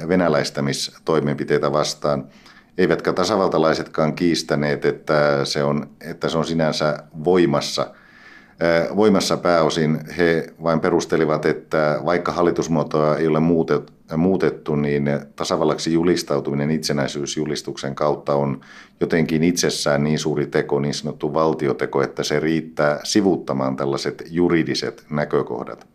venäläistämistoimenpiteitä 0.08 1.72
vastaan. 1.72 2.24
Eivätkä 2.78 3.12
tasavaltalaisetkaan 3.12 4.14
kiistäneet, 4.14 4.84
että 4.84 5.44
se 5.44 5.64
on, 5.64 5.90
että 6.00 6.28
se 6.28 6.38
on 6.38 6.44
sinänsä 6.44 6.98
voimassa– 7.24 7.86
voimassa 8.96 9.36
pääosin 9.36 10.00
he 10.18 10.46
vain 10.62 10.80
perustelivat, 10.80 11.46
että 11.46 12.00
vaikka 12.04 12.32
hallitusmuotoa 12.32 13.16
ei 13.16 13.26
ole 13.26 13.40
muutettu, 13.40 13.92
niin 14.82 15.10
tasavallaksi 15.36 15.92
julistautuminen 15.92 16.70
itsenäisyysjulistuksen 16.70 17.94
kautta 17.94 18.34
on 18.34 18.60
jotenkin 19.00 19.42
itsessään 19.42 20.04
niin 20.04 20.18
suuri 20.18 20.46
teko, 20.46 20.80
niin 20.80 20.94
sanottu 20.94 21.34
valtioteko, 21.34 22.02
että 22.02 22.22
se 22.22 22.40
riittää 22.40 23.00
sivuttamaan 23.02 23.76
tällaiset 23.76 24.24
juridiset 24.30 25.04
näkökohdat. 25.10 25.86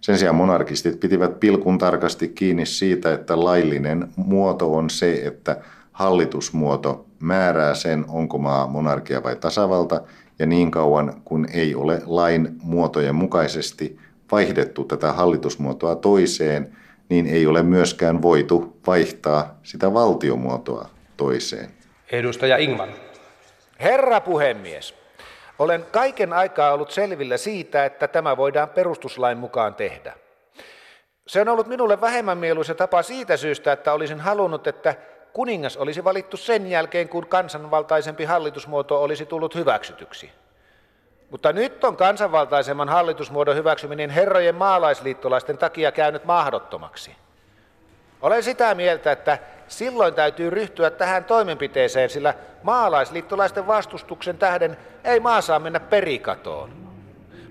Sen 0.00 0.18
sijaan 0.18 0.36
monarkistit 0.36 1.00
pitivät 1.00 1.40
pilkun 1.40 1.78
tarkasti 1.78 2.28
kiinni 2.28 2.66
siitä, 2.66 3.12
että 3.12 3.44
laillinen 3.44 4.08
muoto 4.16 4.74
on 4.74 4.90
se, 4.90 5.12
että 5.12 5.56
hallitusmuoto 5.92 7.06
määrää 7.20 7.74
sen, 7.74 8.04
onko 8.08 8.38
maa 8.38 8.66
monarkia 8.66 9.22
vai 9.22 9.36
tasavalta, 9.36 10.00
ja 10.38 10.46
niin 10.46 10.70
kauan 10.70 11.22
kun 11.24 11.46
ei 11.52 11.74
ole 11.74 12.02
lain 12.06 12.48
muotojen 12.62 13.14
mukaisesti 13.14 13.98
vaihdettu 14.32 14.84
tätä 14.84 15.12
hallitusmuotoa 15.12 15.96
toiseen, 15.96 16.76
niin 17.08 17.26
ei 17.26 17.46
ole 17.46 17.62
myöskään 17.62 18.22
voitu 18.22 18.76
vaihtaa 18.86 19.58
sitä 19.62 19.94
valtiomuotoa 19.94 20.88
toiseen. 21.16 21.70
Edustaja 22.12 22.56
Ingman. 22.56 22.88
Herra 23.80 24.20
puhemies, 24.20 24.94
olen 25.58 25.84
kaiken 25.92 26.32
aikaa 26.32 26.72
ollut 26.72 26.90
selvillä 26.90 27.36
siitä, 27.36 27.84
että 27.84 28.08
tämä 28.08 28.36
voidaan 28.36 28.68
perustuslain 28.68 29.38
mukaan 29.38 29.74
tehdä. 29.74 30.14
Se 31.26 31.40
on 31.40 31.48
ollut 31.48 31.66
minulle 31.66 32.00
vähemmän 32.00 32.38
mieluisa 32.38 32.74
tapa 32.74 33.02
siitä 33.02 33.36
syystä, 33.36 33.72
että 33.72 33.92
olisin 33.92 34.20
halunnut, 34.20 34.66
että 34.66 34.94
kuningas 35.32 35.76
olisi 35.76 36.04
valittu 36.04 36.36
sen 36.36 36.66
jälkeen, 36.66 37.08
kun 37.08 37.26
kansanvaltaisempi 37.26 38.24
hallitusmuoto 38.24 39.02
olisi 39.02 39.26
tullut 39.26 39.54
hyväksytyksi. 39.54 40.30
Mutta 41.30 41.52
nyt 41.52 41.84
on 41.84 41.96
kansanvaltaisemman 41.96 42.88
hallitusmuodon 42.88 43.56
hyväksyminen 43.56 44.10
herrojen 44.10 44.54
maalaisliittolaisten 44.54 45.58
takia 45.58 45.92
käynyt 45.92 46.24
mahdottomaksi. 46.24 47.16
Olen 48.20 48.42
sitä 48.42 48.74
mieltä, 48.74 49.12
että 49.12 49.38
silloin 49.68 50.14
täytyy 50.14 50.50
ryhtyä 50.50 50.90
tähän 50.90 51.24
toimenpiteeseen, 51.24 52.10
sillä 52.10 52.34
maalaisliittolaisten 52.62 53.66
vastustuksen 53.66 54.38
tähden 54.38 54.76
ei 55.04 55.20
maa 55.20 55.40
saa 55.40 55.58
mennä 55.58 55.80
perikatoon. 55.80 56.70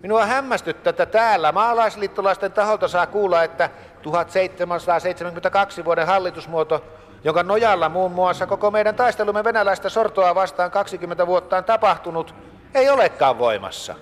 Minua 0.01 0.25
hämmästyttää, 0.25 0.89
että 0.89 1.05
täällä 1.05 1.51
maalaisliittolaisten 1.51 2.51
taholta 2.51 2.87
saa 2.87 3.07
kuulla, 3.07 3.43
että 3.43 3.69
1772 4.01 5.85
vuoden 5.85 6.07
hallitusmuoto, 6.07 6.83
jonka 7.23 7.43
nojalla 7.43 7.89
muun 7.89 8.11
muassa 8.11 8.47
koko 8.47 8.71
meidän 8.71 8.95
taistelumme 8.95 9.43
venäläistä 9.43 9.89
sortoa 9.89 10.35
vastaan 10.35 10.71
20 10.71 11.27
vuotta 11.27 11.57
on 11.57 11.63
tapahtunut, 11.63 12.35
ei 12.75 12.89
olekaan 12.89 13.39
voimassa. 13.39 13.95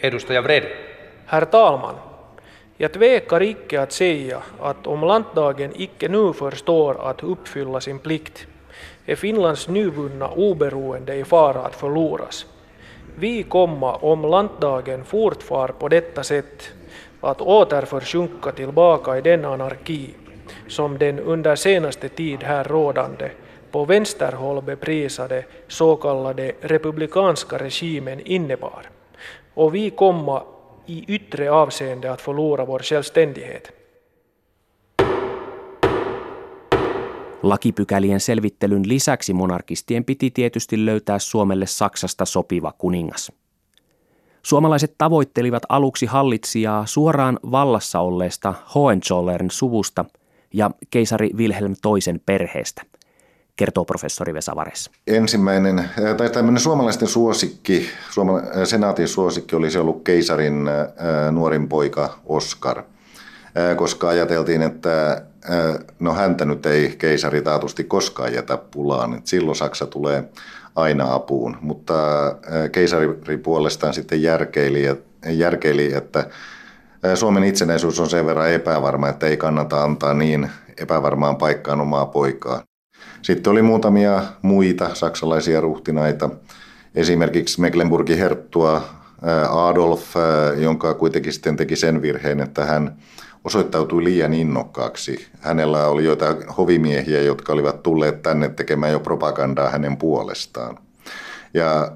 Edustaja 0.00 0.42
Vrede. 0.42 0.76
Herr 1.26 1.46
talman! 1.46 1.94
Jag 2.78 2.92
tvekar 2.92 3.42
icke 3.42 3.80
att 3.80 3.92
säga 3.92 4.42
att 4.60 4.86
om 4.86 5.04
lantdagen 5.04 5.72
icke 5.74 6.08
nu 6.08 6.32
förstår 6.32 7.10
att 7.10 7.22
uppfylla 7.22 7.80
sin 7.80 7.98
plikt 7.98 8.46
är 9.06 9.16
Finlands 9.16 9.68
nyvunna 9.68 10.28
oberoende 10.28 11.14
i 11.14 11.24
fara 11.24 11.60
att 11.60 11.76
förloras. 11.76 12.46
Vi 13.18 13.42
komma 13.42 13.96
om 13.96 14.22
lantdagen 14.22 15.04
fortfar 15.04 15.68
på 15.68 15.88
detta 15.88 16.22
sätt 16.22 16.70
att 17.20 17.40
åter 17.40 17.82
försjunka 17.82 18.52
tillbaka 18.52 19.18
i 19.18 19.20
den 19.20 19.44
anarki 19.44 20.14
som 20.68 20.98
den 20.98 21.18
under 21.18 21.56
senaste 21.56 22.08
tid 22.08 22.42
här 22.42 22.64
rådande 22.64 23.30
på 23.72 23.84
vänsterhåll 23.84 24.62
beprisade 24.62 25.44
så 25.68 25.96
kallade 25.96 26.52
republikanska 26.60 27.58
regimen 27.58 28.20
innebar. 28.20 28.90
Och 29.54 29.74
vi 29.74 29.90
komma 29.90 30.42
i 30.86 31.04
yttre 31.08 31.50
avseende 31.50 32.12
att 32.12 32.20
förlora 32.20 32.64
vår 32.64 32.78
självständighet. 32.78 33.72
Lakipykälien 37.42 38.20
selvittelyn 38.20 38.88
lisäksi 38.88 39.32
monarkistien 39.32 40.04
piti 40.04 40.30
tietysti 40.30 40.86
löytää 40.86 41.18
Suomelle 41.18 41.66
Saksasta 41.66 42.24
sopiva 42.24 42.72
kuningas. 42.72 43.32
Suomalaiset 44.42 44.94
tavoittelivat 44.98 45.62
aluksi 45.68 46.06
hallitsijaa 46.06 46.86
suoraan 46.86 47.38
vallassa 47.50 48.00
olleesta 48.00 48.54
Hohenzollern 48.74 49.50
suvusta 49.50 50.04
ja 50.54 50.70
keisari 50.90 51.30
Wilhelm 51.36 51.74
toisen 51.82 52.20
perheestä, 52.26 52.82
kertoo 53.58 53.84
professori 53.84 54.34
Vesa 54.34 54.56
Vares. 54.56 54.90
Ensimmäinen, 55.06 55.90
tai 56.16 56.30
tämmöinen 56.30 56.60
suomalaisten 56.60 57.08
suosikki, 57.08 57.88
suoma, 58.10 58.40
senaatin 58.64 59.08
suosikki 59.08 59.56
olisi 59.56 59.78
ollut 59.78 60.02
keisarin 60.04 60.70
nuorin 61.32 61.68
poika 61.68 62.18
Oskar, 62.26 62.82
koska 63.76 64.08
ajateltiin, 64.08 64.62
että 64.62 65.22
no 65.98 66.14
häntä 66.14 66.44
nyt 66.44 66.66
ei 66.66 66.94
keisari 66.98 67.42
taatusti 67.42 67.84
koskaan 67.84 68.34
jätä 68.34 68.58
pulaan, 68.70 69.14
että 69.14 69.30
silloin 69.30 69.56
Saksa 69.56 69.86
tulee 69.86 70.24
aina 70.76 71.14
apuun, 71.14 71.56
mutta 71.60 71.94
keisari 72.72 73.08
puolestaan 73.42 73.94
sitten 73.94 74.22
järkeili, 74.22 74.98
järkeili, 75.28 75.94
että 75.94 76.26
Suomen 77.14 77.44
itsenäisyys 77.44 78.00
on 78.00 78.10
sen 78.10 78.26
verran 78.26 78.50
epävarma, 78.50 79.08
että 79.08 79.26
ei 79.26 79.36
kannata 79.36 79.82
antaa 79.82 80.14
niin 80.14 80.50
epävarmaan 80.80 81.36
paikkaan 81.36 81.80
omaa 81.80 82.06
poikaa. 82.06 82.62
Sitten 83.22 83.50
oli 83.50 83.62
muutamia 83.62 84.22
muita 84.42 84.94
saksalaisia 84.94 85.60
ruhtinaita, 85.60 86.30
esimerkiksi 86.94 87.60
Mecklenburgin 87.60 88.18
herttua 88.18 88.82
Adolf, 89.50 90.14
jonka 90.56 90.94
kuitenkin 90.94 91.32
sitten 91.32 91.56
teki 91.56 91.76
sen 91.76 92.02
virheen, 92.02 92.40
että 92.40 92.64
hän 92.64 92.96
osoittautui 93.44 94.04
liian 94.04 94.34
innokkaaksi. 94.34 95.26
Hänellä 95.40 95.86
oli 95.86 96.04
joitain 96.04 96.36
hovimiehiä, 96.56 97.20
jotka 97.20 97.52
olivat 97.52 97.82
tulleet 97.82 98.22
tänne 98.22 98.48
tekemään 98.48 98.92
jo 98.92 99.00
propagandaa 99.00 99.70
hänen 99.70 99.96
puolestaan. 99.96 100.78
Ja 101.54 101.92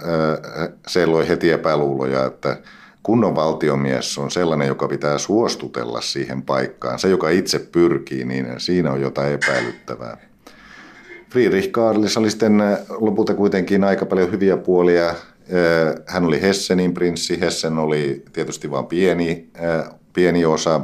se 0.86 1.06
loi 1.06 1.28
heti 1.28 1.50
epäluuloja, 1.50 2.26
että 2.26 2.56
kunnon 3.02 3.34
valtiomies 3.34 4.18
on 4.18 4.30
sellainen, 4.30 4.68
joka 4.68 4.88
pitää 4.88 5.18
suostutella 5.18 6.00
siihen 6.00 6.42
paikkaan. 6.42 6.98
Se, 6.98 7.08
joka 7.08 7.28
itse 7.28 7.58
pyrkii, 7.58 8.24
niin 8.24 8.46
siinä 8.58 8.92
on 8.92 9.00
jotain 9.00 9.32
epäilyttävää. 9.32 10.16
Friedrich 11.32 11.70
Karlis 11.70 12.16
oli 12.16 12.30
sitten 12.30 12.62
lopulta 12.88 13.34
kuitenkin 13.34 13.84
aika 13.84 14.06
paljon 14.06 14.32
hyviä 14.32 14.56
puolia. 14.56 15.14
Hän 16.06 16.24
oli 16.24 16.42
Hessenin 16.42 16.94
prinssi. 16.94 17.40
Hessen 17.40 17.78
oli 17.78 18.24
tietysti 18.32 18.70
vain 18.70 18.86
pieni, 18.86 19.50
pieni 20.12 20.44
osa 20.44 20.80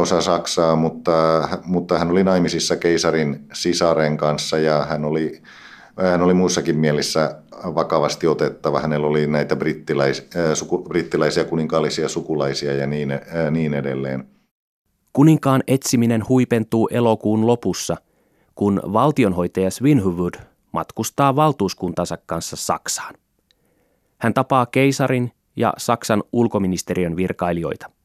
osa 0.00 0.20
Saksaa, 0.20 0.76
mutta, 0.76 1.48
mutta 1.64 1.98
hän 1.98 2.10
oli 2.10 2.24
naimisissa 2.24 2.76
keisarin 2.76 3.44
sisaren 3.52 4.16
kanssa 4.16 4.58
ja 4.58 4.86
hän 4.88 5.04
oli, 5.04 5.42
hän 6.10 6.22
oli 6.22 6.34
muissakin 6.34 6.78
mielissä 6.78 7.36
vakavasti 7.64 8.26
otettava. 8.26 8.80
Hänellä 8.80 9.06
oli 9.06 9.26
näitä 9.26 9.56
brittiläis, 9.56 10.28
suku, 10.54 10.78
brittiläisiä 10.78 11.44
kuninkaallisia 11.44 12.08
sukulaisia 12.08 12.72
ja 12.72 12.86
niin, 12.86 13.12
niin 13.50 13.74
edelleen. 13.74 14.24
Kuninkaan 15.12 15.62
etsiminen 15.68 16.28
huipentuu 16.28 16.88
elokuun 16.92 17.46
lopussa, 17.46 17.96
kun 18.60 18.80
valtionhoitaja 18.92 19.70
Svinhuvud 19.70 20.34
matkustaa 20.72 21.36
valtuuskuntansa 21.36 22.18
kanssa 22.26 22.56
Saksaan. 22.56 23.14
Hän 24.18 24.34
tapaa 24.34 24.66
keisarin 24.66 25.32
ja 25.56 25.72
Saksan 25.78 26.22
ulkoministeriön 26.32 27.16
virkailijoita– 27.16 27.90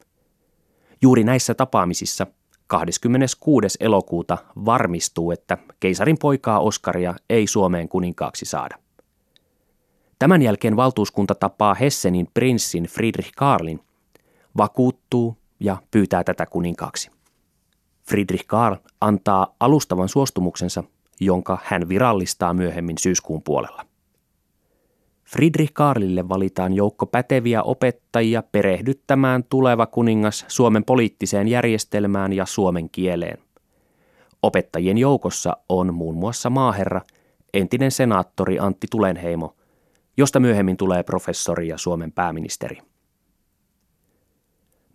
Juuri 1.01 1.23
näissä 1.23 1.53
tapaamisissa 1.53 2.27
26. 2.67 3.77
elokuuta 3.79 4.37
varmistuu, 4.65 5.31
että 5.31 5.57
keisarin 5.79 6.17
poikaa 6.21 6.59
Oskaria 6.59 7.15
ei 7.29 7.47
Suomeen 7.47 7.89
kuninkaaksi 7.89 8.45
saada. 8.45 8.75
Tämän 10.19 10.41
jälkeen 10.41 10.75
valtuuskunta 10.75 11.35
tapaa 11.35 11.73
Hessenin 11.73 12.27
prinssin 12.33 12.83
Friedrich 12.83 13.31
Karlin, 13.37 13.79
vakuuttuu 14.57 15.37
ja 15.59 15.77
pyytää 15.91 16.23
tätä 16.23 16.45
kuninkaaksi. 16.45 17.14
Friedrich 18.09 18.45
Karl 18.47 18.75
antaa 19.01 19.55
alustavan 19.59 20.09
suostumuksensa, 20.09 20.83
jonka 21.19 21.57
hän 21.63 21.89
virallistaa 21.89 22.53
myöhemmin 22.53 22.97
syyskuun 22.97 23.43
puolella. 23.43 23.85
Friedrich 25.23 25.73
Karlille 25.73 26.29
valitaan 26.29 26.73
joukko 26.73 27.05
päteviä 27.05 27.63
opettajia 27.63 28.43
perehdyttämään 28.51 29.43
tuleva 29.43 29.85
kuningas 29.85 30.45
Suomen 30.47 30.85
poliittiseen 30.85 31.47
järjestelmään 31.47 32.33
ja 32.33 32.45
suomen 32.45 32.89
kieleen. 32.89 33.37
Opettajien 34.41 34.97
joukossa 34.97 35.57
on 35.69 35.93
muun 35.93 36.15
muassa 36.15 36.49
maaherra, 36.49 37.01
entinen 37.53 37.91
senaattori 37.91 38.59
Antti 38.59 38.87
Tulenheimo, 38.91 39.55
josta 40.17 40.39
myöhemmin 40.39 40.77
tulee 40.77 41.03
professori 41.03 41.67
ja 41.67 41.77
Suomen 41.77 42.11
pääministeri. 42.11 42.77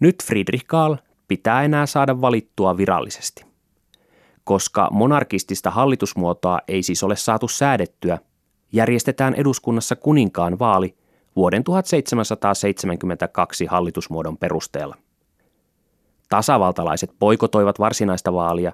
Nyt 0.00 0.24
Friedrich 0.24 0.64
Karl 0.66 0.96
pitää 1.30 1.62
enää 1.62 1.86
saada 1.86 2.20
valittua 2.20 2.76
virallisesti. 2.76 3.44
Koska 4.44 4.88
monarkistista 4.92 5.70
hallitusmuotoa 5.70 6.58
ei 6.68 6.82
siis 6.82 7.02
ole 7.02 7.16
saatu 7.16 7.48
säädettyä– 7.48 8.18
järjestetään 8.72 9.34
eduskunnassa 9.34 9.96
kuninkaan 9.96 10.58
vaali 10.58 10.96
vuoden 11.36 11.64
1772 11.64 13.66
hallitusmuodon 13.66 14.38
perusteella. 14.38 14.96
Tasavaltalaiset 16.28 17.10
poikotoivat 17.18 17.78
varsinaista 17.78 18.32
vaalia, 18.32 18.72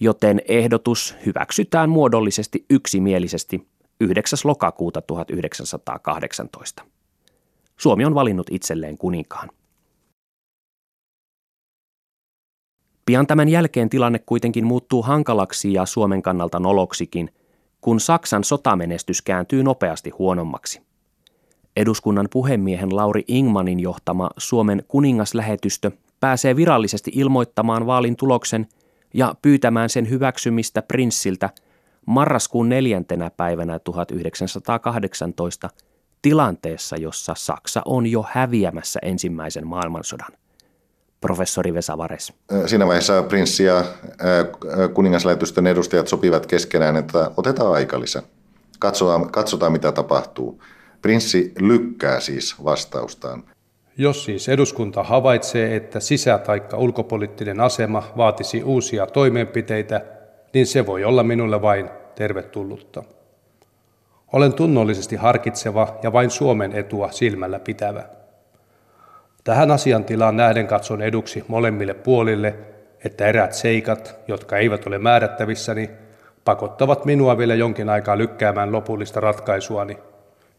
joten 0.00 0.42
ehdotus 0.48 1.16
hyväksytään 1.26 1.90
muodollisesti 1.90 2.64
yksimielisesti 2.70 3.68
9. 4.00 4.38
lokakuuta 4.44 5.02
1918. 5.02 6.84
Suomi 7.76 8.04
on 8.04 8.14
valinnut 8.14 8.46
itselleen 8.50 8.98
kuninkaan. 8.98 9.48
Pian 13.06 13.26
tämän 13.26 13.48
jälkeen 13.48 13.90
tilanne 13.90 14.18
kuitenkin 14.18 14.66
muuttuu 14.66 15.02
hankalaksi 15.02 15.72
ja 15.72 15.86
Suomen 15.86 16.22
kannalta 16.22 16.60
noloksikin– 16.60 17.30
kun 17.84 18.00
Saksan 18.00 18.44
sotamenestys 18.44 19.22
kääntyy 19.22 19.62
nopeasti 19.62 20.10
huonommaksi. 20.10 20.80
Eduskunnan 21.76 22.28
puhemiehen 22.32 22.96
Lauri 22.96 23.24
Ingmanin 23.28 23.80
johtama 23.80 24.30
Suomen 24.38 24.84
kuningaslähetystö 24.88 25.90
pääsee 26.20 26.56
virallisesti 26.56 27.12
ilmoittamaan 27.14 27.86
vaalin 27.86 28.16
tuloksen 28.16 28.66
ja 29.14 29.34
pyytämään 29.42 29.88
sen 29.88 30.10
hyväksymistä 30.10 30.82
prinssiltä 30.82 31.50
marraskuun 32.06 32.68
neljäntenä 32.68 33.30
päivänä 33.30 33.78
1918 33.78 35.70
tilanteessa, 36.22 36.96
jossa 36.96 37.34
Saksa 37.36 37.82
on 37.84 38.06
jo 38.06 38.24
häviämässä 38.28 39.00
ensimmäisen 39.02 39.66
maailmansodan 39.66 40.32
professori 41.24 41.74
Vesa 41.74 41.98
Vares? 41.98 42.32
Siinä 42.66 42.86
vaiheessa 42.86 43.22
prinssi 43.22 43.64
ja 43.64 43.84
kuningaslähetystön 44.94 45.66
edustajat 45.66 46.08
sopivat 46.08 46.46
keskenään, 46.46 46.96
että 46.96 47.30
otetaan 47.36 47.72
aikalisä. 47.72 48.22
Katsotaan, 48.78 49.30
katsotaan 49.30 49.72
mitä 49.72 49.92
tapahtuu. 49.92 50.62
Prinssi 51.02 51.52
lykkää 51.60 52.20
siis 52.20 52.64
vastaustaan. 52.64 53.44
Jos 53.96 54.24
siis 54.24 54.48
eduskunta 54.48 55.02
havaitsee, 55.02 55.76
että 55.76 56.00
sisä- 56.00 56.38
tai 56.38 56.62
ulkopoliittinen 56.76 57.60
asema 57.60 58.02
vaatisi 58.16 58.62
uusia 58.62 59.06
toimenpiteitä, 59.06 60.00
niin 60.54 60.66
se 60.66 60.86
voi 60.86 61.04
olla 61.04 61.22
minulle 61.22 61.62
vain 61.62 61.90
tervetullutta. 62.14 63.02
Olen 64.32 64.52
tunnollisesti 64.52 65.16
harkitseva 65.16 65.98
ja 66.02 66.12
vain 66.12 66.30
Suomen 66.30 66.72
etua 66.72 67.12
silmällä 67.12 67.58
pitävä. 67.58 68.04
Tähän 69.44 69.70
asiantilaan 69.70 70.36
nähden 70.36 70.66
katson 70.66 71.02
eduksi 71.02 71.44
molemmille 71.48 71.94
puolille, 71.94 72.54
että 73.04 73.26
eräät 73.26 73.52
seikat, 73.52 74.16
jotka 74.28 74.56
eivät 74.56 74.86
ole 74.86 74.98
määrättävissäni, 74.98 75.90
pakottavat 76.44 77.04
minua 77.04 77.38
vielä 77.38 77.54
jonkin 77.54 77.88
aikaa 77.88 78.18
lykkäämään 78.18 78.72
lopullista 78.72 79.20
ratkaisuani, 79.20 79.98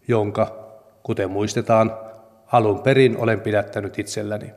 jonka, 0.08 0.56
kuten 1.04 1.32
muistetaan, 1.32 1.98
alun 2.52 2.80
perin 2.80 3.18
olen 3.18 3.42
pidättänyt 3.42 4.00
itselläni. 4.00 4.54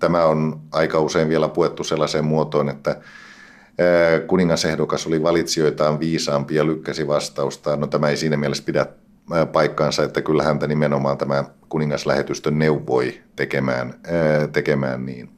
Tämä 0.00 0.24
on 0.24 0.60
aika 0.72 1.00
usein 1.00 1.28
vielä 1.28 1.48
puettu 1.48 1.84
sellaiseen 1.84 2.24
muotoon, 2.24 2.68
että 2.68 2.96
kuningasehdokas 4.26 5.06
oli 5.06 5.22
valitsijoitaan 5.22 6.00
viisaampi 6.00 6.54
ja 6.54 6.66
lykkäsi 6.66 7.06
vastausta. 7.08 7.76
No 7.76 7.86
tämä 7.86 8.08
ei 8.08 8.16
siinä 8.16 8.36
mielessä 8.36 8.64
pidä 8.66 8.86
paikkaansa, 9.52 10.02
että 10.02 10.22
kyllä 10.22 10.42
häntä 10.42 10.66
nimenomaan 10.66 11.18
tämä 11.18 11.44
kuningaslähetystö 11.68 12.50
neuvoi 12.50 13.20
tekemään, 13.36 13.94
tekemään 14.52 15.06
niin. 15.06 15.28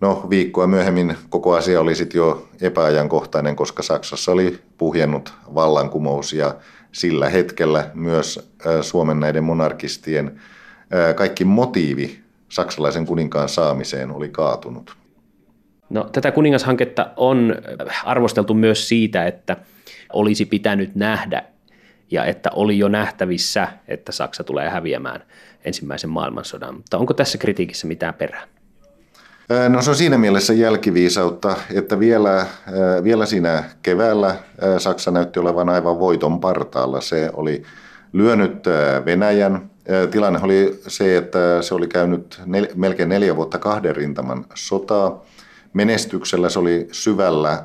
No 0.00 0.26
viikkoa 0.30 0.66
myöhemmin 0.66 1.16
koko 1.28 1.54
asia 1.54 1.80
oli 1.80 1.94
sitten 1.94 2.18
jo 2.18 2.48
epäajankohtainen, 2.60 3.56
koska 3.56 3.82
Saksassa 3.82 4.32
oli 4.32 4.58
puhjennut 4.78 5.32
vallankumous 5.54 6.32
ja 6.32 6.54
sillä 6.92 7.28
hetkellä 7.28 7.90
myös 7.94 8.54
Suomen 8.80 9.20
näiden 9.20 9.44
monarkistien 9.44 10.40
kaikki 11.14 11.44
motiivi 11.44 12.20
saksalaisen 12.48 13.06
kuninkaan 13.06 13.48
saamiseen 13.48 14.10
oli 14.10 14.28
kaatunut. 14.28 14.96
No, 15.90 16.04
tätä 16.12 16.30
kuningashanketta 16.30 17.10
on 17.16 17.54
arvosteltu 18.04 18.54
myös 18.54 18.88
siitä, 18.88 19.26
että 19.26 19.56
olisi 20.12 20.44
pitänyt 20.44 20.94
nähdä 20.94 21.44
ja 22.14 22.24
että 22.24 22.50
oli 22.54 22.78
jo 22.78 22.88
nähtävissä, 22.88 23.68
että 23.88 24.12
Saksa 24.12 24.44
tulee 24.44 24.70
häviämään 24.70 25.22
ensimmäisen 25.64 26.10
maailmansodan. 26.10 26.74
Mutta 26.74 26.98
onko 26.98 27.14
tässä 27.14 27.38
kritiikissä 27.38 27.86
mitään 27.86 28.14
perää? 28.14 28.42
No 29.68 29.82
se 29.82 29.90
on 29.90 29.96
siinä 29.96 30.18
mielessä 30.18 30.52
jälkiviisautta, 30.52 31.56
että 31.74 31.98
vielä, 31.98 32.46
vielä 33.04 33.26
siinä 33.26 33.64
keväällä 33.82 34.36
Saksa 34.78 35.10
näytti 35.10 35.40
olevan 35.40 35.68
aivan 35.68 35.98
voiton 35.98 36.40
partaalla. 36.40 37.00
Se 37.00 37.30
oli 37.32 37.62
lyönyt 38.12 38.64
Venäjän. 39.04 39.70
Tilanne 40.10 40.40
oli 40.42 40.80
se, 40.86 41.16
että 41.16 41.62
se 41.62 41.74
oli 41.74 41.86
käynyt 41.86 42.42
nel, 42.46 42.66
melkein 42.74 43.08
neljä 43.08 43.36
vuotta 43.36 43.58
kahden 43.58 43.96
rintaman 43.96 44.44
sotaa. 44.54 45.24
Menestyksellä 45.72 46.48
se 46.48 46.58
oli 46.58 46.88
syvällä 46.92 47.64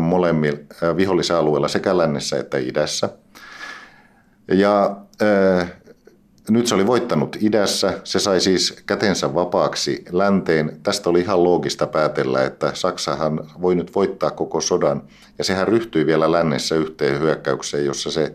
molemmilla 0.00 0.58
vihollisalueilla 0.96 1.68
sekä 1.68 1.98
lännessä 1.98 2.38
että 2.38 2.58
idässä. 2.58 3.08
Ja 4.48 4.96
nyt 6.50 6.66
se 6.66 6.74
oli 6.74 6.86
voittanut 6.86 7.36
idässä, 7.40 8.00
se 8.04 8.18
sai 8.18 8.40
siis 8.40 8.82
kätensä 8.86 9.34
vapaaksi 9.34 10.04
länteen. 10.10 10.80
Tästä 10.82 11.10
oli 11.10 11.20
ihan 11.20 11.44
loogista 11.44 11.86
päätellä, 11.86 12.44
että 12.44 12.70
Saksahan 12.74 13.50
voi 13.60 13.74
nyt 13.74 13.94
voittaa 13.94 14.30
koko 14.30 14.60
sodan. 14.60 15.02
Ja 15.38 15.44
sehän 15.44 15.68
ryhtyi 15.68 16.06
vielä 16.06 16.32
lännessä 16.32 16.74
yhteen 16.74 17.20
hyökkäykseen, 17.20 17.86
jossa 17.86 18.10
se 18.10 18.34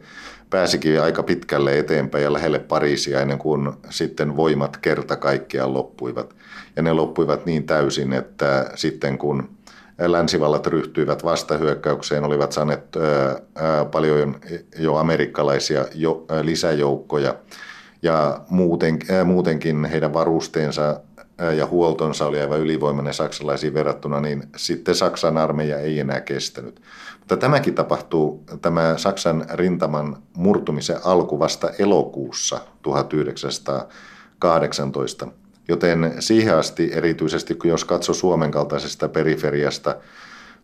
pääsikin 0.49 1.01
aika 1.01 1.23
pitkälle 1.23 1.79
eteenpäin 1.79 2.23
ja 2.23 2.33
lähelle 2.33 2.59
Pariisia 2.59 3.21
ennen 3.21 3.37
kuin 3.37 3.71
sitten 3.89 4.35
voimat 4.35 4.77
kerta 4.77 5.15
kaikkiaan 5.15 5.73
loppuivat. 5.73 6.35
Ja 6.75 6.81
ne 6.81 6.93
loppuivat 6.93 7.45
niin 7.45 7.63
täysin, 7.63 8.13
että 8.13 8.71
sitten 8.75 9.17
kun 9.17 9.49
länsivallat 9.99 10.67
ryhtyivät 10.67 11.23
vastahyökkäykseen, 11.23 12.23
olivat 12.23 12.51
saaneet 12.51 12.83
paljon 13.91 14.35
jo 14.79 14.95
amerikkalaisia 14.95 15.85
jo, 15.95 16.25
lisäjoukkoja 16.41 17.35
ja 18.01 18.39
muuten, 18.49 18.99
muutenkin 19.25 19.85
heidän 19.85 20.13
varusteensa 20.13 20.99
ja 21.57 21.65
huoltonsa 21.65 22.25
oli 22.25 22.41
aivan 22.41 22.59
ylivoimainen 22.59 23.13
saksalaisiin 23.13 23.73
verrattuna, 23.73 24.21
niin 24.21 24.43
sitten 24.55 24.95
Saksan 24.95 25.37
armeija 25.37 25.79
ei 25.79 25.99
enää 25.99 26.21
kestänyt. 26.21 26.81
Mutta 27.19 27.37
tämäkin 27.37 27.75
tapahtuu, 27.75 28.43
tämä 28.61 28.93
Saksan 28.97 29.45
rintaman 29.53 30.17
murtumisen 30.37 30.97
alku 31.03 31.39
vasta 31.39 31.69
elokuussa 31.79 32.59
1918. 32.81 35.27
Joten 35.67 36.13
siihen 36.19 36.55
asti, 36.55 36.89
erityisesti 36.93 37.57
jos 37.63 37.85
katsoo 37.85 38.15
Suomen 38.15 38.51
kaltaisesta 38.51 39.09
periferiasta, 39.09 39.95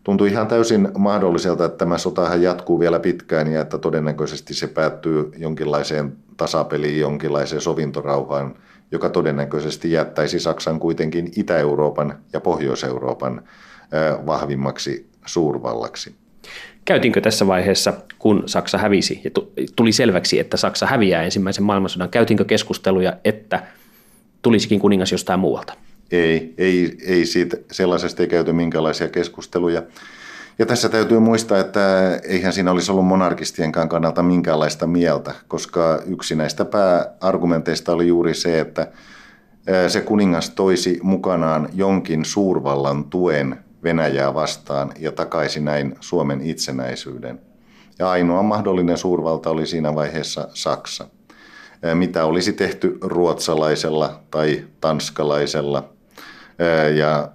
tuntui 0.04 0.28
ihan 0.28 0.46
täysin 0.46 0.88
mahdolliselta, 0.98 1.64
että 1.64 1.78
tämä 1.78 1.98
sotahan 1.98 2.42
jatkuu 2.42 2.80
vielä 2.80 3.00
pitkään 3.00 3.52
ja 3.52 3.60
että 3.60 3.78
todennäköisesti 3.78 4.54
se 4.54 4.66
päättyy 4.66 5.30
jonkinlaiseen 5.36 6.12
tasapeliin, 6.36 7.00
jonkinlaiseen 7.00 7.62
sovintorauhaan, 7.62 8.54
joka 8.92 9.08
todennäköisesti 9.08 9.92
jättäisi 9.92 10.40
Saksan 10.40 10.80
kuitenkin 10.80 11.32
Itä-Euroopan 11.36 12.18
ja 12.32 12.40
Pohjois-Euroopan 12.40 13.42
vahvimmaksi 14.26 15.10
suurvallaksi. 15.26 16.14
Käytinkö 16.84 17.20
tässä 17.20 17.46
vaiheessa, 17.46 17.92
kun 18.18 18.42
Saksa 18.46 18.78
hävisi 18.78 19.20
ja 19.24 19.30
tuli 19.76 19.92
selväksi, 19.92 20.38
että 20.38 20.56
Saksa 20.56 20.86
häviää 20.86 21.22
ensimmäisen 21.22 21.64
maailmansodan, 21.64 22.08
käytinkö 22.08 22.44
keskusteluja, 22.44 23.16
että 23.24 23.62
tulisikin 24.42 24.80
kuningas 24.80 25.12
jostain 25.12 25.40
muualta? 25.40 25.72
Ei, 26.10 26.54
ei, 26.58 26.98
ei 27.06 27.26
siitä, 27.26 27.56
sellaisesta 27.72 28.22
ei 28.22 28.28
käyty 28.28 28.52
minkälaisia 28.52 29.08
keskusteluja. 29.08 29.82
Ja 30.58 30.66
tässä 30.66 30.88
täytyy 30.88 31.18
muistaa, 31.18 31.58
että 31.58 32.16
eihän 32.24 32.52
siinä 32.52 32.70
olisi 32.70 32.92
ollut 32.92 33.06
monarkistienkaan 33.06 33.88
kannalta 33.88 34.22
minkäänlaista 34.22 34.86
mieltä, 34.86 35.34
koska 35.48 36.02
yksi 36.06 36.34
näistä 36.34 36.64
pääargumenteista 36.64 37.92
oli 37.92 38.08
juuri 38.08 38.34
se, 38.34 38.60
että 38.60 38.92
se 39.88 40.00
kuningas 40.00 40.50
toisi 40.50 41.00
mukanaan 41.02 41.68
jonkin 41.74 42.24
suurvallan 42.24 43.04
tuen 43.04 43.56
Venäjää 43.82 44.34
vastaan 44.34 44.92
ja 44.98 45.12
takaisi 45.12 45.60
näin 45.60 45.94
Suomen 46.00 46.40
itsenäisyyden. 46.40 47.40
Ja 47.98 48.10
ainoa 48.10 48.42
mahdollinen 48.42 48.98
suurvalta 48.98 49.50
oli 49.50 49.66
siinä 49.66 49.94
vaiheessa 49.94 50.48
Saksa. 50.54 51.08
Mitä 51.94 52.24
olisi 52.24 52.52
tehty 52.52 52.98
ruotsalaisella 53.00 54.20
tai 54.30 54.64
tanskalaisella 54.80 55.88
ja 56.94 57.28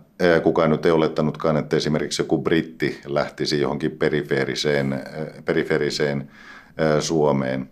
kukaan 0.44 0.70
nyt 0.70 0.86
ei 0.86 0.92
olettanutkaan, 0.92 1.58
että 1.58 1.78
esimerkiksi 1.78 2.22
joku 2.22 2.38
britti 2.38 3.02
lähtisi 3.06 3.62
johonkin 3.62 3.92
perifeeriseen, 3.92 5.04
periferiseen 5.46 6.30
Suomeen. 7.00 7.70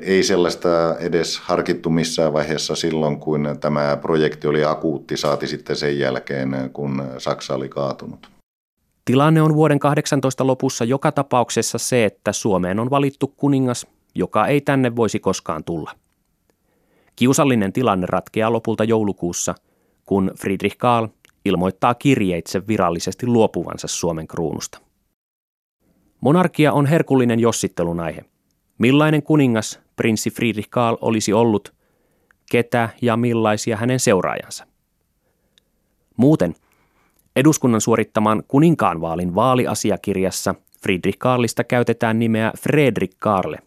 Ei 0.00 0.22
sellaista 0.22 0.96
edes 0.98 1.38
harkittu 1.38 1.90
missään 1.90 2.32
vaiheessa 2.32 2.74
silloin, 2.74 3.20
kun 3.20 3.56
tämä 3.60 3.98
projekti 4.02 4.48
oli 4.48 4.64
akuutti, 4.64 5.16
saati 5.16 5.46
sitten 5.46 5.76
sen 5.76 5.98
jälkeen, 5.98 6.70
kun 6.72 7.02
Saksa 7.18 7.54
oli 7.54 7.68
kaatunut. 7.68 8.30
Tilanne 9.04 9.42
on 9.42 9.54
vuoden 9.54 9.78
18 9.78 10.46
lopussa 10.46 10.84
joka 10.84 11.12
tapauksessa 11.12 11.78
se, 11.78 12.04
että 12.04 12.32
Suomeen 12.32 12.78
on 12.78 12.90
valittu 12.90 13.34
kuningas, 13.36 13.86
joka 14.16 14.46
ei 14.46 14.60
tänne 14.60 14.96
voisi 14.96 15.18
koskaan 15.20 15.64
tulla. 15.64 15.92
Kiusallinen 17.16 17.72
tilanne 17.72 18.06
ratkeaa 18.06 18.52
lopulta 18.52 18.84
joulukuussa, 18.84 19.54
kun 20.06 20.30
Friedrich 20.38 20.76
Karl 20.76 21.08
ilmoittaa 21.44 21.94
kirjeitse 21.94 22.66
virallisesti 22.66 23.26
luopuvansa 23.26 23.88
Suomen 23.88 24.26
kruunusta. 24.26 24.78
Monarkia 26.20 26.72
on 26.72 26.86
herkullinen 26.86 27.40
jossittelun 27.40 28.00
aihe. 28.00 28.24
Millainen 28.78 29.22
kuningas 29.22 29.80
prinssi 29.96 30.30
Friedrich 30.30 30.68
Karl 30.70 30.96
olisi 31.00 31.32
ollut, 31.32 31.74
ketä 32.50 32.88
ja 33.02 33.16
millaisia 33.16 33.76
hänen 33.76 34.00
seuraajansa? 34.00 34.66
Muuten, 36.16 36.54
eduskunnan 37.36 37.80
suorittaman 37.80 38.42
kuninkaanvaalin 38.48 39.34
vaaliasiakirjassa 39.34 40.54
Friedrich 40.82 41.18
Karlista 41.18 41.64
käytetään 41.64 42.18
nimeä 42.18 42.52
Fredrik 42.58 43.12
Karle. 43.18 43.58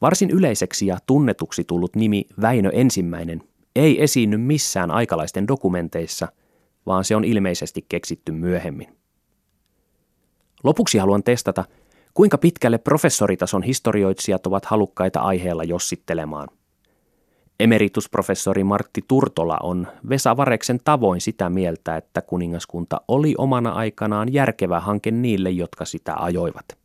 Varsin 0.00 0.30
yleiseksi 0.30 0.86
ja 0.86 0.98
tunnetuksi 1.06 1.64
tullut 1.64 1.96
nimi 1.96 2.24
Väinö 2.40 2.70
ensimmäinen 2.72 3.42
ei 3.76 4.02
esiinny 4.02 4.36
missään 4.36 4.90
aikalaisten 4.90 5.48
dokumenteissa– 5.48 6.28
vaan 6.86 7.04
se 7.04 7.16
on 7.16 7.24
ilmeisesti 7.24 7.86
keksitty 7.88 8.32
myöhemmin. 8.32 8.96
Lopuksi 10.64 10.98
haluan 10.98 11.22
testata, 11.22 11.64
kuinka 12.14 12.38
pitkälle 12.38 12.78
professoritason 12.78 13.62
historioitsijat 13.62 14.46
ovat 14.46 14.64
halukkaita 14.64 15.20
aiheella 15.20 15.64
jossittelemaan. 15.64 16.48
Emeritusprofessori 17.60 18.64
Martti 18.64 19.04
Turtola 19.08 19.58
on 19.62 19.86
Vesa 20.08 20.36
Vareksen 20.36 20.80
tavoin 20.84 21.20
sitä 21.20 21.50
mieltä, 21.50 21.96
että 21.96 22.22
kuningaskunta 22.22 23.00
oli 23.08 23.34
omana 23.38 23.70
aikanaan 23.70 24.32
järkevä 24.32 24.80
hanke 24.80 25.10
niille, 25.10 25.50
jotka 25.50 25.84
sitä 25.84 26.14
ajoivat. 26.16 26.83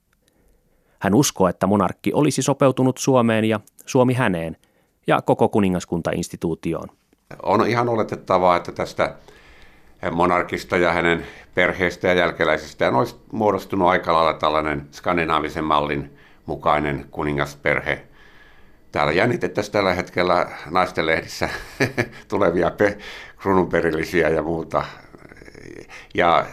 Hän 0.99 1.15
uskoo, 1.15 1.47
että 1.47 1.67
monarkki 1.67 2.13
olisi 2.13 2.41
sopeutunut 2.41 2.97
Suomeen 2.97 3.45
ja 3.45 3.59
Suomi 3.85 4.13
häneen 4.13 4.57
ja 5.07 5.21
koko 5.21 5.49
kuningaskuntainstituutioon. 5.49 6.87
On 7.43 7.67
ihan 7.67 7.89
oletettavaa, 7.89 8.55
että 8.57 8.71
tästä 8.71 9.15
monarkista 10.11 10.77
ja 10.77 10.93
hänen 10.93 11.25
perheestä 11.55 12.07
ja 12.07 12.13
jälkeläisistään 12.13 12.95
olisi 12.95 13.15
muodostunut 13.31 13.87
aika 13.87 14.13
lailla 14.13 14.33
tällainen 14.33 14.87
skandinaavisen 14.91 15.63
mallin 15.63 16.17
mukainen 16.45 17.05
kuningasperhe. 17.11 18.01
täällä 18.91 19.11
jännitettäisiin 19.11 19.73
tällä 19.73 19.93
hetkellä 19.93 20.47
naistenlehdissä 20.69 21.49
tulevia 22.27 22.71
pe- 22.71 22.97
kruununperillisiä 23.37 24.29
ja 24.29 24.43
muuta. 24.43 24.83
Ja 26.13 26.45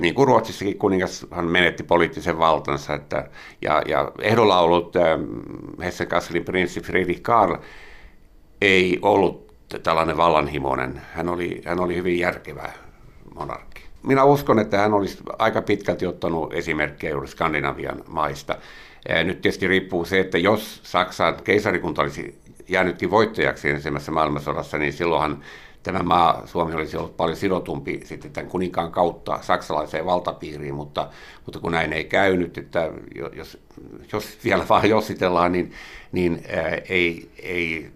niin 0.00 0.14
kuin 0.14 0.26
Ruotsissakin 0.26 0.78
kuningashan 0.78 1.44
menetti 1.44 1.82
poliittisen 1.82 2.38
valtansa, 2.38 2.94
että, 2.94 3.28
ja, 3.62 3.82
ja 3.88 4.12
ehdolla 4.20 4.60
ollut 4.60 4.96
äh, 4.96 5.02
Hessen 5.84 6.06
Kasselin 6.06 6.44
prinssi 6.44 6.80
Friedrich 6.80 7.22
Karl 7.22 7.56
ei 8.60 8.98
ollut 9.02 9.52
tällainen 9.82 10.16
vallanhimoinen. 10.16 11.02
Hän 11.12 11.28
oli, 11.28 11.62
hän 11.64 11.80
oli 11.80 11.96
hyvin 11.96 12.18
järkevä 12.18 12.70
monarkki. 13.34 13.82
Minä 14.02 14.24
uskon, 14.24 14.58
että 14.58 14.78
hän 14.78 14.94
olisi 14.94 15.18
aika 15.38 15.62
pitkälti 15.62 16.06
ottanut 16.06 16.52
esimerkkejä 16.52 17.10
juuri 17.10 17.28
Skandinavian 17.28 18.02
maista. 18.08 18.56
Nyt 19.24 19.42
tietysti 19.42 19.68
riippuu 19.68 20.04
se, 20.04 20.20
että 20.20 20.38
jos 20.38 20.80
Saksan 20.82 21.34
keisarikunta 21.44 22.02
olisi 22.02 22.38
jäänytkin 22.68 23.10
voittajaksi 23.10 23.70
ensimmäisessä 23.70 24.12
maailmansodassa, 24.12 24.78
niin 24.78 24.92
silloinhan 24.92 25.44
tämä 25.82 26.02
maa, 26.02 26.46
Suomi 26.46 26.74
olisi 26.74 26.96
ollut 26.96 27.16
paljon 27.16 27.36
sidotumpi 27.36 28.00
sitten 28.04 28.32
tämän 28.32 28.50
kuninkaan 28.50 28.92
kautta 28.92 29.38
saksalaiseen 29.42 30.06
valtapiiriin, 30.06 30.74
mutta, 30.74 31.08
mutta 31.44 31.60
kun 31.60 31.72
näin 31.72 31.92
ei 31.92 32.04
käynyt, 32.04 32.58
että 32.58 32.90
jos, 33.32 33.58
jos 34.12 34.38
vielä 34.44 34.66
vaan 34.68 34.88
jossitellaan, 34.88 35.52
niin, 35.52 35.72
niin 36.12 36.42
ää, 36.48 36.78
ei, 36.88 37.30
ei 37.42 37.90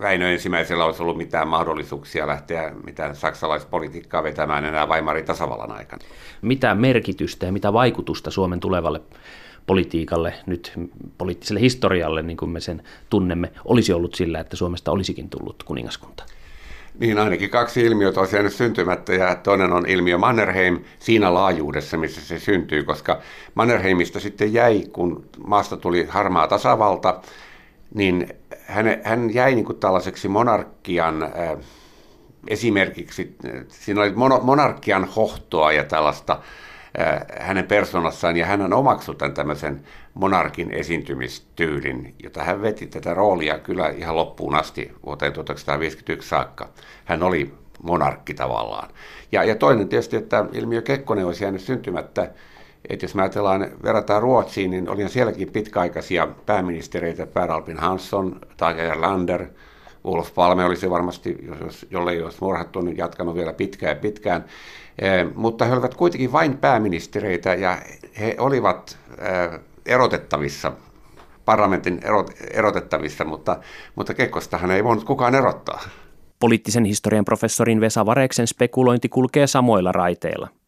Väinö 0.00 0.32
ensimmäisellä 0.32 0.84
olisi 0.84 1.02
ollut 1.02 1.16
mitään 1.16 1.48
mahdollisuuksia 1.48 2.26
lähteä 2.26 2.72
mitään 2.84 3.16
saksalaispolitiikkaa 3.16 4.22
vetämään 4.22 4.64
enää 4.64 4.86
Weimarin 4.86 5.24
tasavallan 5.24 5.72
aikana. 5.72 6.04
Mitä 6.42 6.74
merkitystä 6.74 7.46
ja 7.46 7.52
mitä 7.52 7.72
vaikutusta 7.72 8.30
Suomen 8.30 8.60
tulevalle 8.60 9.00
politiikalle, 9.66 10.34
nyt 10.46 10.72
poliittiselle 11.18 11.60
historialle, 11.60 12.22
niin 12.22 12.36
kuin 12.36 12.50
me 12.50 12.60
sen 12.60 12.82
tunnemme, 13.10 13.52
olisi 13.64 13.92
ollut 13.92 14.14
sillä, 14.14 14.40
että 14.40 14.56
Suomesta 14.56 14.92
olisikin 14.92 15.30
tullut 15.30 15.62
kuningaskunta? 15.62 16.24
Niin 16.98 17.18
ainakin 17.18 17.50
kaksi 17.50 17.80
ilmiötä 17.80 18.20
on 18.20 18.28
jäänyt 18.32 18.52
syntymättä 18.52 19.14
ja 19.14 19.34
toinen 19.34 19.72
on 19.72 19.88
ilmiö 19.88 20.18
Mannerheim 20.18 20.80
siinä 20.98 21.34
laajuudessa, 21.34 21.96
missä 21.96 22.20
se 22.20 22.38
syntyy, 22.38 22.82
koska 22.82 23.20
Mannerheimista 23.54 24.20
sitten 24.20 24.52
jäi, 24.52 24.84
kun 24.92 25.24
maasta 25.46 25.76
tuli 25.76 26.06
harmaa 26.08 26.46
tasavalta, 26.46 27.20
niin 27.94 28.28
hän, 28.66 28.86
hän 29.04 29.34
jäi 29.34 29.54
niin 29.54 29.64
kuin 29.64 29.78
tällaiseksi 29.78 30.28
monarkian 30.28 31.22
äh, 31.22 31.30
esimerkiksi, 32.48 33.36
siinä 33.68 34.00
oli 34.00 34.12
monarkian 34.42 35.04
hohtoa 35.04 35.72
ja 35.72 35.84
tällaista 35.84 36.32
äh, 36.32 36.38
hänen 37.40 37.66
persoonassaan, 37.66 38.36
ja 38.36 38.46
hän 38.46 38.72
omaksui 38.72 39.14
tämän 39.14 39.34
tämmöisen 39.34 39.80
monarkin 40.14 40.70
esiintymistyylin, 40.70 42.14
jota 42.22 42.44
hän 42.44 42.62
veti 42.62 42.86
tätä 42.86 43.14
roolia 43.14 43.58
kyllä 43.58 43.88
ihan 43.88 44.16
loppuun 44.16 44.54
asti 44.54 44.92
vuoteen 45.06 45.32
1951 45.32 46.28
saakka. 46.28 46.68
Hän 47.04 47.22
oli 47.22 47.54
monarkki 47.82 48.34
tavallaan. 48.34 48.88
Ja, 49.32 49.44
ja 49.44 49.54
toinen 49.54 49.88
tietysti, 49.88 50.16
että 50.16 50.44
ilmiö 50.52 50.82
Kekkonen 50.82 51.26
olisi 51.26 51.44
jäänyt 51.44 51.60
syntymättä, 51.60 52.30
että 52.88 53.04
jos 53.04 53.14
me 53.14 53.22
ajatellaan, 53.22 53.70
verrataan 53.82 54.22
Ruotsiin, 54.22 54.70
niin 54.70 54.88
oli 54.88 55.08
sielläkin 55.08 55.52
pitkäaikaisia 55.52 56.28
pääministereitä, 56.46 57.26
Per 57.26 57.50
Albin 57.50 57.78
Hansson, 57.78 58.40
Tage 58.56 58.82
Erlander, 58.82 59.46
Olof 60.04 60.34
Palme 60.34 60.64
olisi 60.64 60.90
varmasti, 60.90 61.36
jos, 61.64 61.86
jolle 61.90 62.12
ei 62.12 62.22
olisi 62.22 62.38
morhattu, 62.40 62.80
niin 62.80 62.96
jatkanut 62.96 63.34
vielä 63.34 63.52
pitkään 63.52 63.96
ja 63.96 64.00
pitkään. 64.00 64.44
Eh, 64.98 65.26
mutta 65.34 65.64
he 65.64 65.72
olivat 65.72 65.94
kuitenkin 65.94 66.32
vain 66.32 66.58
pääministereitä 66.58 67.54
ja 67.54 67.78
he 68.20 68.36
olivat 68.38 68.98
eh, 69.18 69.60
erotettavissa, 69.86 70.72
parlamentin 71.44 72.00
erot, 72.04 72.30
erotettavissa, 72.50 73.24
mutta, 73.24 73.56
mutta 73.94 74.14
Kekkostahan 74.14 74.70
ei 74.70 74.84
voinut 74.84 75.04
kukaan 75.04 75.34
erottaa. 75.34 75.80
Poliittisen 76.40 76.84
historian 76.84 77.24
professorin 77.24 77.80
Vesa 77.80 78.06
Vareksen 78.06 78.46
spekulointi 78.46 79.08
kulkee 79.08 79.46
samoilla 79.46 79.92
raiteilla– 79.92 80.48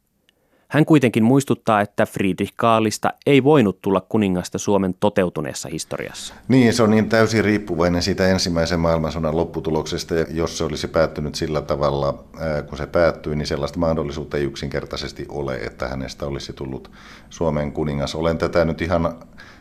hän 0.69 0.85
kuitenkin 0.85 1.25
muistuttaa, 1.25 1.81
että 1.81 2.07
Friedrich 2.07 2.53
Kaalista 2.57 3.13
ei 3.27 3.45
voinut 3.45 3.81
tulla 3.83 4.01
kuningasta 4.01 4.59
Suomen 4.59 4.95
toteutuneessa 5.01 5.69
historiassa. 5.69 6.35
Niin, 6.49 6.75
se 6.75 6.83
on 6.83 6.91
niin 6.91 7.09
täysin 7.09 7.45
riippuvainen 7.45 8.03
siitä 8.03 8.29
ensimmäisen 8.29 8.81
maailmansodan 8.81 9.37
lopputuloksesta. 9.37 10.15
Jos 10.15 10.59
se 10.59 10.65
olisi 10.65 10.89
päättynyt 10.89 11.35
sillä 11.35 11.63
tavalla, 11.63 12.25
kun 12.69 12.79
se 12.79 12.87
päättyi, 12.87 13.37
niin 13.37 13.47
sellaista 13.47 13.79
mahdollisuutta 13.79 14.37
ei 14.37 14.45
yksinkertaisesti 14.45 15.27
ole, 15.29 15.57
että 15.57 15.89
hänestä 15.89 16.27
olisi 16.27 16.53
tullut 16.53 16.91
Suomen 17.31 17.73
kuningas. 17.73 18.15
Olen 18.15 18.39
tätä 18.39 18.65
nyt 18.65 18.83
ihan 18.83 19.15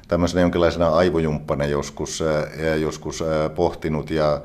tämmöisenä 0.07 0.41
jonkinlaisena 0.41 0.89
aivojumppana 0.89 1.65
joskus, 1.65 2.23
joskus 2.79 3.23
pohtinut 3.55 4.11
ja 4.11 4.41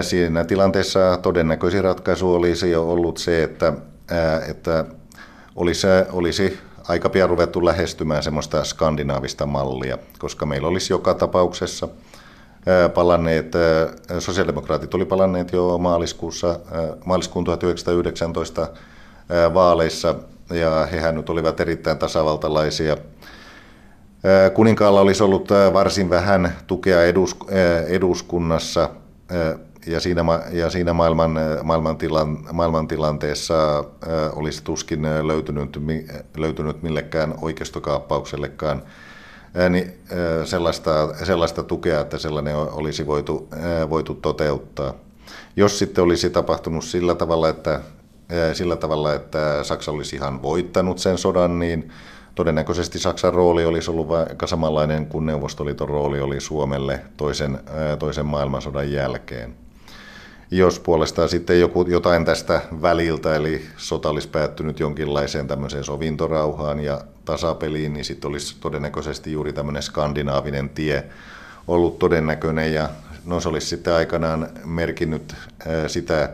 Siinä 0.00 0.44
tilanteessa 0.44 1.18
todennäköisin 1.22 1.84
ratkaisu 1.84 2.34
olisi 2.34 2.70
jo 2.70 2.90
ollut 2.90 3.18
se, 3.18 3.42
että, 3.42 3.72
että 4.48 4.84
olisi, 5.58 5.86
olisi 6.12 6.58
aika 6.88 7.08
pian 7.08 7.28
ruvettu 7.28 7.64
lähestymään 7.64 8.22
semmoista 8.22 8.64
skandinaavista 8.64 9.46
mallia, 9.46 9.98
koska 10.18 10.46
meillä 10.46 10.68
olisi 10.68 10.92
joka 10.92 11.14
tapauksessa 11.14 11.88
palanneet, 12.94 13.52
sosiaalidemokraatit 14.18 14.94
oli 14.94 15.04
palanneet 15.04 15.52
jo 15.52 15.78
maaliskuussa, 15.78 16.60
maaliskuun 17.04 17.44
1919 17.44 18.68
vaaleissa, 19.54 20.14
ja 20.50 20.88
hehän 20.92 21.14
nyt 21.14 21.30
olivat 21.30 21.60
erittäin 21.60 21.98
tasavaltalaisia. 21.98 22.96
Kuninkaalla 24.54 25.00
olisi 25.00 25.22
ollut 25.22 25.48
varsin 25.72 26.10
vähän 26.10 26.56
tukea 26.66 27.04
edus, 27.04 27.36
eduskunnassa, 27.88 28.90
ja 29.88 30.00
siinä, 30.00 30.24
ja 30.52 30.70
siinä 30.70 30.92
maailman, 30.92 31.38
maailmantilan, 31.62 32.38
maailmantilanteessa 32.52 33.84
olisi 34.32 34.64
tuskin 34.64 35.02
löytynyt, 35.26 35.78
löytynyt 36.36 36.82
millekään 36.82 37.34
oikeistokaappauksellekaan 37.42 38.82
niin 39.70 39.92
sellaista, 40.44 41.14
sellaista 41.24 41.62
tukea, 41.62 42.00
että 42.00 42.18
sellainen 42.18 42.56
olisi 42.56 43.06
voitu, 43.06 43.48
voitu 43.90 44.14
toteuttaa. 44.14 44.94
Jos 45.56 45.78
sitten 45.78 46.04
olisi 46.04 46.30
tapahtunut 46.30 46.84
sillä 46.84 47.14
tavalla, 47.14 47.48
että, 47.48 47.80
sillä 48.52 48.76
tavalla, 48.76 49.14
että 49.14 49.64
Saksa 49.64 49.92
olisi 49.92 50.16
ihan 50.16 50.42
voittanut 50.42 50.98
sen 50.98 51.18
sodan, 51.18 51.58
niin 51.58 51.92
todennäköisesti 52.34 52.98
Saksan 52.98 53.34
rooli 53.34 53.64
olisi 53.64 53.90
ollut 53.90 54.10
aika 54.10 54.46
samanlainen 54.46 55.06
kuin 55.06 55.26
Neuvostoliiton 55.26 55.88
rooli 55.88 56.20
oli 56.20 56.40
Suomelle 56.40 57.00
toisen, 57.16 57.60
toisen 57.98 58.26
maailmansodan 58.26 58.92
jälkeen. 58.92 59.67
Jos 60.50 60.78
puolestaan 60.78 61.28
sitten 61.28 61.60
joku, 61.60 61.82
jotain 61.88 62.24
tästä 62.24 62.60
väliltä, 62.82 63.36
eli 63.36 63.64
sota 63.76 64.08
olisi 64.08 64.28
päättynyt 64.28 64.80
jonkinlaiseen 64.80 65.48
tämmöiseen 65.48 65.84
sovintorauhaan 65.84 66.80
ja 66.80 67.00
tasapeliin, 67.24 67.92
niin 67.92 68.04
sitten 68.04 68.28
olisi 68.28 68.56
todennäköisesti 68.60 69.32
juuri 69.32 69.52
tämmöinen 69.52 69.82
skandinaavinen 69.82 70.68
tie 70.68 71.04
ollut 71.66 71.98
todennäköinen, 71.98 72.74
ja 72.74 72.88
no 73.24 73.40
se 73.40 73.48
olisi 73.48 73.66
sitten 73.66 73.94
aikanaan 73.94 74.48
merkinnyt 74.64 75.34
sitä, 75.86 76.30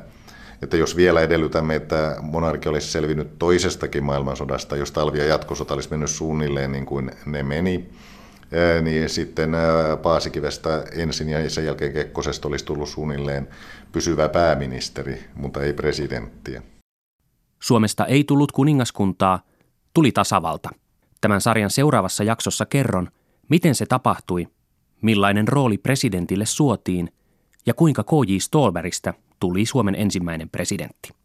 että 0.62 0.76
jos 0.76 0.96
vielä 0.96 1.20
edellytämme, 1.20 1.74
että 1.74 2.16
monarki 2.20 2.68
olisi 2.68 2.88
selvinnyt 2.88 3.38
toisestakin 3.38 4.04
maailmansodasta, 4.04 4.76
jos 4.76 4.92
talvi- 4.92 5.18
ja 5.18 5.24
jatkosota 5.24 5.74
olisi 5.74 5.90
mennyt 5.90 6.10
suunnilleen 6.10 6.72
niin 6.72 6.86
kuin 6.86 7.10
ne 7.26 7.42
meni, 7.42 7.90
niin 8.82 9.08
sitten 9.08 9.50
Paasikivestä 10.02 10.84
ensin 10.92 11.28
ja 11.28 11.50
sen 11.50 11.64
jälkeen 11.64 11.92
Kekkosesta 11.92 12.48
olisi 12.48 12.64
tullut 12.64 12.88
suunnilleen 12.88 13.48
pysyvä 13.92 14.28
pääministeri, 14.28 15.24
mutta 15.34 15.62
ei 15.62 15.72
presidenttiä. 15.72 16.62
Suomesta 17.60 18.06
ei 18.06 18.24
tullut 18.24 18.52
kuningaskuntaa, 18.52 19.40
tuli 19.94 20.12
tasavalta. 20.12 20.70
Tämän 21.20 21.40
sarjan 21.40 21.70
seuraavassa 21.70 22.24
jaksossa 22.24 22.66
kerron, 22.66 23.08
miten 23.48 23.74
se 23.74 23.86
tapahtui, 23.86 24.46
millainen 25.02 25.48
rooli 25.48 25.78
presidentille 25.78 26.46
suotiin 26.46 27.12
ja 27.66 27.74
kuinka 27.74 28.04
K.J. 28.04 28.36
Stolbergistä 28.38 29.14
tuli 29.40 29.66
Suomen 29.66 29.94
ensimmäinen 29.94 30.50
presidentti. 30.50 31.23